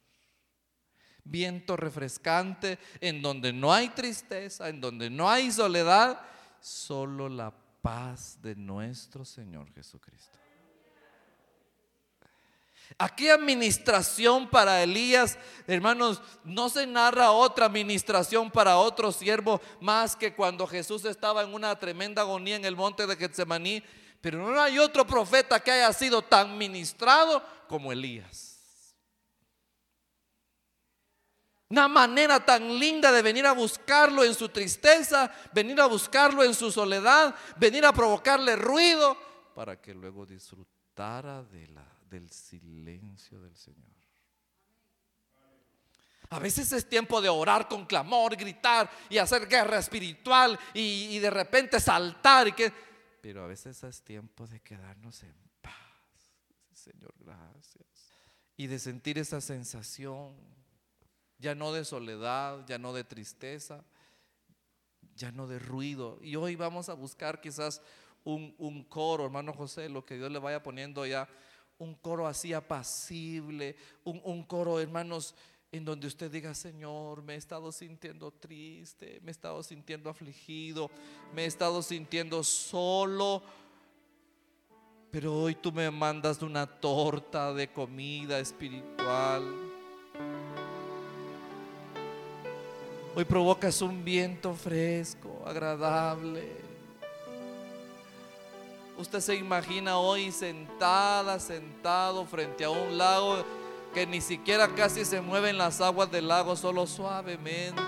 Viento 1.25 1.77
refrescante 1.77 2.79
en 3.01 3.21
donde 3.21 3.53
no 3.53 3.75
hay 3.75 3.89
tristeza, 3.89 4.69
en 4.69 4.81
donde 4.81 5.11
no 5.11 5.29
hay 5.29 5.51
soledad, 5.51 6.21
solo 6.61 7.29
la 7.29 7.53
paz 7.83 8.39
de 8.41 8.55
nuestro 8.55 9.25
Señor 9.25 9.69
Jesucristo. 9.75 10.40
Aquí 12.99 13.29
administración 13.29 14.49
para 14.49 14.83
Elías, 14.83 15.39
hermanos, 15.67 16.21
no 16.45 16.69
se 16.69 16.87
narra 16.87 17.31
otra 17.31 17.67
administración 17.67 18.51
para 18.51 18.77
otro 18.77 19.13
siervo 19.13 19.61
más 19.81 20.17
que 20.17 20.35
cuando 20.35 20.67
Jesús 20.67 21.05
estaba 21.05 21.43
en 21.43 21.55
una 21.55 21.79
tremenda 21.79 22.23
agonía 22.23 22.57
en 22.57 22.65
el 22.65 22.77
monte 22.77 23.07
de 23.07 23.17
Getsemaní, 23.17 23.83
pero 24.21 24.39
no 24.39 24.61
hay 24.61 24.79
otro 24.79 25.07
profeta 25.07 25.61
que 25.61 25.71
haya 25.71 25.93
sido 25.93 26.21
tan 26.23 26.59
ministrado 26.59 27.43
como 27.69 27.93
Elías. 27.93 28.51
Una 31.71 31.87
manera 31.87 32.45
tan 32.45 32.79
linda 32.81 33.13
de 33.13 33.23
venir 33.23 33.47
a 33.47 33.53
buscarlo 33.53 34.25
en 34.25 34.35
su 34.35 34.49
tristeza, 34.49 35.33
venir 35.53 35.81
a 35.81 35.87
buscarlo 35.87 36.43
en 36.43 36.53
su 36.53 36.73
soledad, 36.73 37.33
venir 37.57 37.87
a 37.87 37.93
provocarle 37.93 38.57
ruido 38.57 39.17
para 39.55 39.81
que 39.81 39.95
luego 39.95 40.27
disfrutara 40.27 41.45
de 41.45 41.69
la 41.69 42.00
del 42.11 42.31
silencio 42.31 43.41
del 43.41 43.57
Señor. 43.57 44.01
A 46.33 46.39
veces 46.39 46.71
es 46.73 46.89
tiempo 46.89 47.21
de 47.21 47.29
orar 47.29 47.67
con 47.67 47.87
clamor, 47.87 48.37
gritar 48.37 48.89
y 49.09 49.19
hacer 49.19 49.49
guerra 49.49 49.79
espiritual 49.79 50.59
y, 50.75 51.19
de 51.19 51.31
repente 51.31 51.81
saltar. 51.81 52.47
Y 52.49 52.55
pero 53.21 53.45
a 53.45 53.47
veces 53.49 53.83
es 53.83 54.03
tiempo 54.03 54.47
de 54.47 54.61
quedarnos 54.61 55.25
en 55.25 55.35
paz. 55.61 55.75
Señor, 56.73 57.13
gracias. 57.19 58.13
Y 58.57 58.69
de 58.69 58.79
sentir 58.79 59.19
esa 59.19 59.41
sensación, 59.41 60.37
ya 61.39 61.57
no 61.57 61.73
de 61.73 61.85
soledad, 61.85 62.65
ya 62.67 62.79
no 62.79 62.93
de 62.93 63.03
tristeza, 63.03 63.85
ya 65.17 65.33
no 65.33 65.49
de 65.49 65.59
ruido. 65.59 66.21
Y 66.23 66.37
hoy 66.37 66.55
vamos 66.55 66.89
a 66.89 66.95
buscar 66.95 67.41
quizás 67.41 67.83
un, 68.23 68.55
un 68.59 68.85
coro, 68.85 69.25
hermano 69.25 69.53
José, 69.53 69.89
lo 69.89 70.05
que 70.05 70.17
Dios 70.17 70.31
le 70.31 70.39
vaya 70.39 70.63
poniendo 70.63 71.05
ya 71.07 71.29
un 71.81 71.95
coro 71.95 72.27
así 72.27 72.53
apacible, 72.53 73.75
un, 74.05 74.45
coro, 74.45 74.79
hermanos, 74.79 75.35
en 75.73 75.85
donde 75.85 76.07
usted 76.07 76.31
diga, 76.31 76.55
Señor, 76.55 77.23
me 77.23 77.35
he 77.35 77.37
estado 77.37 77.73
sintiendo 77.73 78.31
triste, 78.31 79.19
me 79.23 79.31
he 79.31 79.33
estado 79.33 79.63
sintiendo 79.63 80.11
afligido, 80.11 80.91
me 81.35 81.45
he 81.45 81.47
estado 81.47 81.83
sintiendo 81.83 82.45
solo, 82.45 83.43
pero 85.11 85.35
hoy 85.35 85.55
tú 85.55 85.73
me 85.73 85.91
mandas 85.91 86.43
una 86.43 86.67
torta 86.67 87.55
de 87.55 87.73
comida 87.73 88.39
espiritual. 88.39 89.43
Hoy 93.17 93.25
provocas 93.25 93.81
un 93.81 94.05
viento 94.05 94.55
fresco, 94.55 95.43
agradable. 95.47 96.70
Usted 99.01 99.21
se 99.21 99.35
imagina 99.35 99.97
hoy 99.97 100.31
sentada, 100.31 101.41
sentado 101.41 102.27
frente 102.27 102.65
a 102.65 102.71
un 102.71 102.99
lago 102.99 103.43
que 103.95 104.07
ni 104.07 104.21
siquiera 104.21 104.75
casi 104.75 105.07
se 105.07 105.23
mueven 105.23 105.57
las 105.57 105.81
aguas 105.81 106.11
del 106.11 106.29
lago, 106.29 106.55
solo 106.55 106.87
suavemente. 106.87 107.81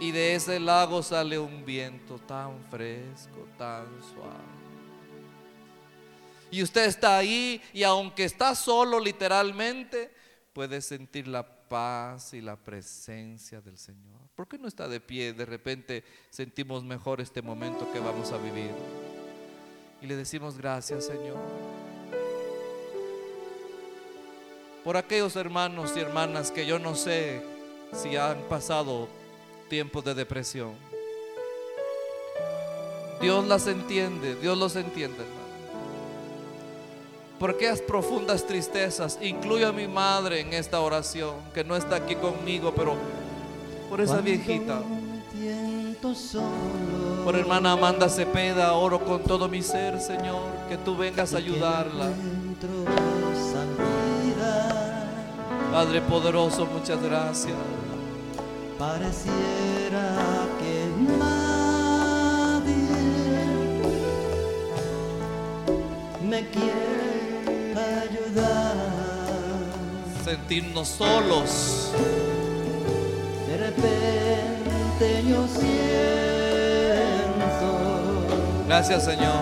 Y 0.00 0.10
de 0.10 0.34
ese 0.34 0.58
lago 0.58 1.02
sale 1.02 1.38
un 1.38 1.66
viento 1.66 2.18
tan 2.20 2.64
fresco, 2.70 3.46
tan 3.58 3.84
suave. 4.14 4.56
Y 6.50 6.62
usted 6.62 6.86
está 6.86 7.18
ahí 7.18 7.60
y 7.74 7.82
aunque 7.82 8.24
está 8.24 8.54
solo 8.54 8.98
literalmente, 9.00 10.10
puede 10.54 10.80
sentir 10.80 11.28
la 11.28 11.46
paz 11.68 12.32
y 12.32 12.40
la 12.40 12.56
presencia 12.56 13.60
del 13.60 13.76
Señor. 13.76 14.18
¿Por 14.34 14.48
qué 14.48 14.56
no 14.56 14.66
está 14.66 14.88
de 14.88 14.98
pie? 14.98 15.34
De 15.34 15.44
repente 15.44 16.04
sentimos 16.30 16.84
mejor 16.84 17.20
este 17.20 17.42
momento 17.42 17.92
que 17.92 18.00
vamos 18.00 18.32
a 18.32 18.38
vivir 18.38 18.70
y 20.00 20.06
le 20.06 20.16
decimos 20.16 20.56
gracias, 20.56 21.06
Señor. 21.06 21.36
Por 24.84 24.96
aquellos 24.96 25.36
hermanos 25.36 25.92
y 25.96 26.00
hermanas 26.00 26.50
que 26.50 26.66
yo 26.66 26.78
no 26.78 26.94
sé 26.94 27.42
si 27.92 28.16
han 28.16 28.40
pasado 28.42 29.08
tiempos 29.68 30.04
de 30.04 30.14
depresión. 30.14 30.72
Dios 33.20 33.46
las 33.46 33.66
entiende, 33.66 34.36
Dios 34.36 34.56
los 34.56 34.76
entiende, 34.76 35.16
hermano. 35.18 35.38
Por 37.38 37.50
aquellas 37.50 37.80
profundas 37.80 38.46
tristezas, 38.46 39.18
incluyo 39.20 39.68
a 39.68 39.72
mi 39.72 39.86
madre 39.86 40.40
en 40.40 40.52
esta 40.52 40.80
oración, 40.80 41.36
que 41.54 41.64
no 41.64 41.76
está 41.76 41.96
aquí 41.96 42.14
conmigo, 42.16 42.72
pero 42.74 42.96
por 43.88 44.00
esa 44.00 44.20
viejita 44.20 44.82
por 47.28 47.36
hermana 47.36 47.72
Amanda 47.72 48.08
Cepeda, 48.08 48.72
oro 48.72 49.04
con 49.04 49.22
todo 49.22 49.50
mi 49.50 49.60
ser, 49.60 50.00
Señor, 50.00 50.40
que 50.66 50.78
tú 50.78 50.96
vengas 50.96 51.34
a 51.34 51.36
ayudarla. 51.36 52.08
Padre 55.70 56.00
poderoso, 56.00 56.64
muchas 56.64 57.02
gracias. 57.02 57.54
Pareciera 58.78 60.16
que 60.58 60.86
nadie 61.18 62.72
me 66.22 66.48
quiere 66.48 67.74
ayudar. 68.08 68.74
Sentirnos 70.24 70.88
solos. 70.88 71.92
De 73.46 73.56
repente 73.58 75.24
yo 75.28 75.46
siento. 75.46 76.37
Gracias, 78.68 79.06
Señor. 79.06 79.32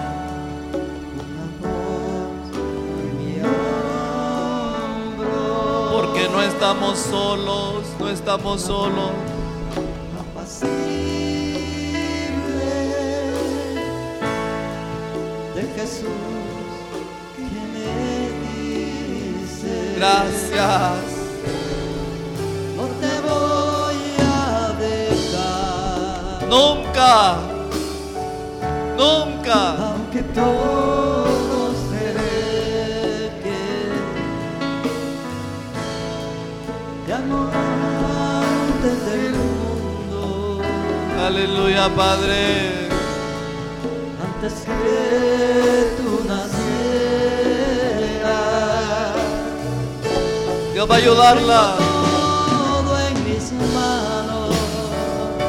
Porque 5.93 6.29
no 6.29 6.43
estamos 6.43 6.97
solos, 6.97 7.83
no 7.99 8.09
estamos 8.09 8.62
solos. 8.62 9.11
de 15.57 15.62
Jesús 15.75 16.05
que 17.35 17.61
me 17.75 17.91
dice. 19.43 19.95
Gracias. 19.97 21.17
Nunca, 26.49 27.39
nunca. 28.96 29.59
Aunque 29.92 30.22
todo 30.22 31.72
se 31.88 32.04
que 33.42 33.62
ya 37.09 37.18
no 37.18 37.38
antes 38.72 38.96
del 39.06 39.32
mundo. 39.35 40.61
Aleluya, 41.26 41.85
Padre. 41.94 42.88
Antes 44.26 44.54
que 44.64 45.96
tú 45.98 46.11
nacieras. 46.28 46.66
Dios 50.72 50.87
va 50.90 50.94
a 50.94 50.98
ayudarla. 50.98 51.62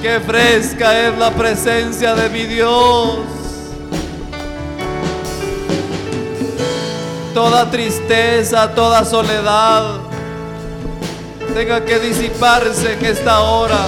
Qué 0.03 0.19
fresca 0.21 1.07
es 1.07 1.19
la 1.19 1.31
presencia 1.31 2.15
de 2.15 2.31
mi 2.31 2.45
Dios. 2.45 3.40
Toda 7.35 7.71
tristeza, 7.71 8.75
toda 8.75 9.05
soledad 9.05 10.01
tenga 11.55 11.85
que 11.85 11.99
disiparse 11.99 12.95
en 12.95 13.05
esta 13.05 13.41
hora. 13.41 13.79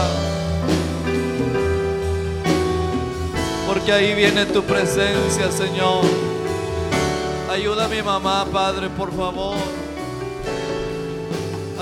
Porque 3.67 3.93
ahí 3.93 4.15
viene 4.15 4.47
tu 4.47 4.63
presencia, 4.63 5.51
Señor. 5.51 6.05
Ayuda 7.51 7.87
a 7.87 7.89
mi 7.89 8.03
mamá, 8.03 8.47
Padre, 8.53 8.89
por 8.91 9.15
favor. 9.15 9.57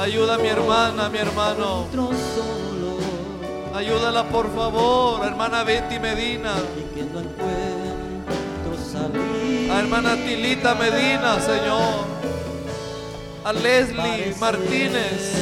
Ayuda 0.00 0.36
a 0.36 0.38
mi 0.38 0.48
hermana, 0.48 1.08
mi 1.08 1.18
hermano. 1.18 1.86
Ayúdala, 3.74 4.28
por 4.28 4.54
favor, 4.54 5.24
hermana 5.24 5.62
Betty 5.62 5.98
Medina. 5.98 6.54
Hermana 9.80 10.14
Tilita 10.14 10.74
Medina, 10.74 11.40
Señor. 11.40 12.06
A 13.44 13.52
Leslie 13.52 14.34
Martínez. 14.38 15.34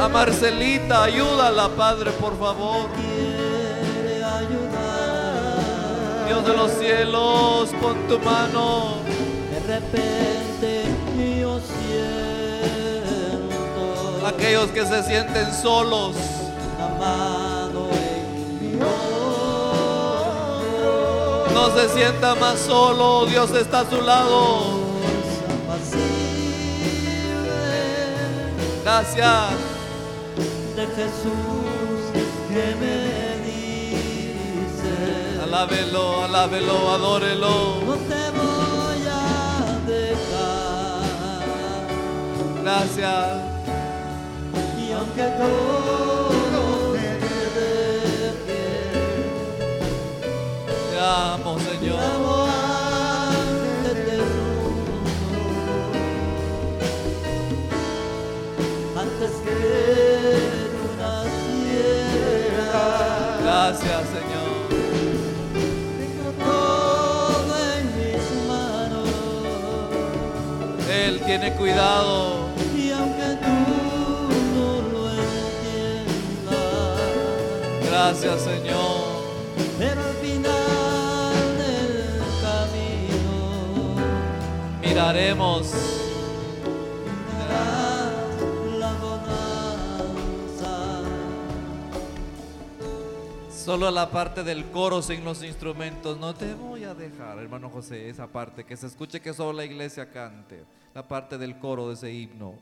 A 0.00 0.08
Marcelita, 0.08 1.04
ayúdala, 1.04 1.68
Padre, 1.70 2.12
por 2.12 2.38
favor. 2.38 2.88
Dios 6.26 6.46
de 6.46 6.54
los 6.54 6.70
cielos, 6.72 7.70
pon 7.80 7.96
tu 8.08 8.18
mano. 8.20 8.98
De 9.50 9.60
repente 9.74 10.84
yo 11.40 11.58
siento 11.60 12.56
Aquellos 14.26 14.70
que 14.70 14.84
se 14.86 15.02
sienten 15.02 15.52
solos, 15.52 16.16
no 21.56 21.74
se 21.74 21.88
sienta 21.88 22.34
más 22.34 22.58
solo. 22.58 23.24
Dios 23.24 23.50
está 23.52 23.80
a 23.80 23.90
su 23.90 24.02
lado. 24.02 24.84
Gracias. 28.84 29.50
de 30.76 30.86
Jesús 30.98 32.02
que 32.50 32.64
me 32.82 32.96
dice 33.48 34.94
Alábelo, 35.42 36.24
alábelo, 36.24 36.90
adórelo. 36.90 37.54
no 37.86 37.94
te 38.10 38.24
voy 38.38 39.02
a 39.08 39.20
dejar 39.94 41.06
Gracias. 42.62 43.26
y 44.78 44.92
aunque 44.92 45.24
todo 45.40 46.15
amo, 51.06 51.58
Señor. 51.58 51.98
amo 52.00 52.46
antes 53.28 53.96
del 54.06 54.24
mundo 54.36 54.92
antes 59.00 59.30
que 59.44 59.56
tú 60.72 60.82
nacieras 60.98 62.64
Gracias, 63.42 64.02
Señor. 64.16 64.50
Tengo 65.98 66.28
todo 66.44 67.54
en 67.78 67.84
mis 67.98 68.24
manos 68.48 69.08
Él 70.90 71.14
tiene 71.24 71.48
cuidado. 71.54 72.14
y 72.76 72.90
aunque 72.90 73.28
tú 73.44 73.56
no 74.56 74.68
lo 74.92 75.02
entiendas, 75.10 76.60
Gracias, 77.88 78.36
Señor. 78.42 78.96
pero 79.78 80.00
al 80.02 80.14
final 80.16 80.55
Bonanza. 85.06 85.76
Solo 93.50 93.90
la 93.92 94.10
parte 94.10 94.42
del 94.42 94.64
coro 94.72 95.02
sin 95.02 95.24
los 95.24 95.44
instrumentos. 95.44 96.18
No 96.18 96.34
te 96.34 96.54
voy 96.54 96.82
a 96.82 96.94
dejar, 96.94 97.38
hermano 97.38 97.70
José, 97.70 98.08
esa 98.08 98.26
parte. 98.26 98.64
Que 98.64 98.76
se 98.76 98.88
escuche 98.88 99.20
que 99.20 99.32
solo 99.32 99.52
la 99.52 99.64
iglesia 99.64 100.10
cante. 100.10 100.64
La 100.92 101.06
parte 101.06 101.38
del 101.38 101.56
coro 101.60 101.86
de 101.86 101.94
ese 101.94 102.12
himno. 102.12 102.54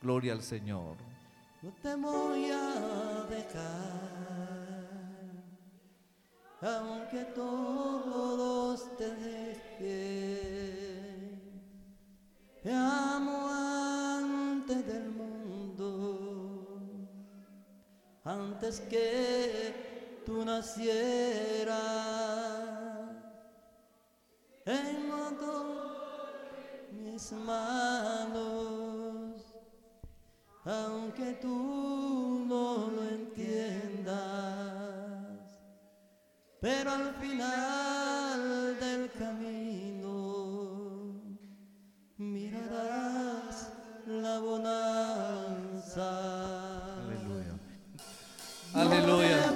Gloria 0.00 0.32
al 0.32 0.42
Señor. 0.42 0.96
No 1.60 1.72
te 1.82 1.94
voy 1.94 2.50
a 2.50 3.26
dejar, 3.28 4.88
aunque 6.62 7.24
todos 7.34 8.96
te 8.96 9.14
dejen. 9.14 10.81
Te 12.62 12.72
amo 12.72 13.48
antes 13.48 14.86
del 14.86 15.10
mundo, 15.10 16.78
antes 18.22 18.80
que 18.82 20.22
tú 20.24 20.44
nacieras. 20.44 21.80
Tengo 24.64 25.12
mis 26.92 27.32
manos 27.32 27.92
aunque 30.64 31.32
tú 31.40 32.44
no 32.46 32.86
lo 32.88 33.02
entiendas, 33.08 34.14
pero 36.60 36.92
al 36.92 37.12
final 37.14 38.78
del 38.78 39.10
camino 39.10 39.71
la 44.06 44.38
bonanza. 44.38 46.08
Aleluya. 47.04 47.54
Aleluya. 48.74 49.52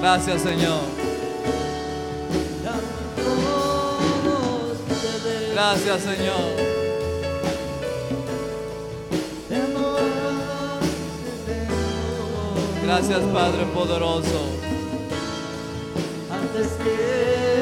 Gracias, 0.00 0.42
Señor. 0.42 0.80
Gracias, 5.52 6.02
Señor. 6.02 6.74
Gracias, 12.84 13.20
Padre 13.32 13.64
poderoso. 13.74 14.64
antes 16.30 16.68
que 16.84 17.53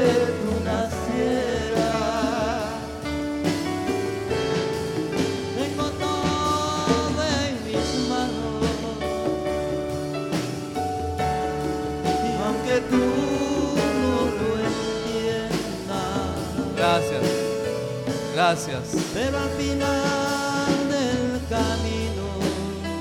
Gracias. 18.52 19.06
pero 19.14 19.38
al 19.38 19.48
final 19.50 20.88
del 20.90 21.40
camino 21.48 22.26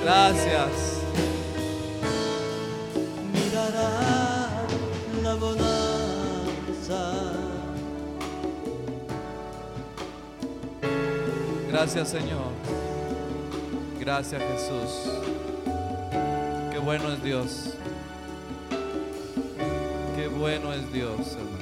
Gracias. 0.01 1.01
mirarás 3.33 4.49
la 5.21 5.33
bonanza. 5.35 5.73
Gracias, 11.69 12.07
Señor. 12.07 12.53
Gracias, 13.99 14.41
Jesús. 14.41 15.11
Qué 16.71 16.79
bueno 16.79 17.11
es 17.11 17.21
Dios. 17.21 17.73
Qué 20.15 20.27
bueno 20.29 20.71
es 20.71 20.93
Dios, 20.93 21.35
hermano. 21.35 21.60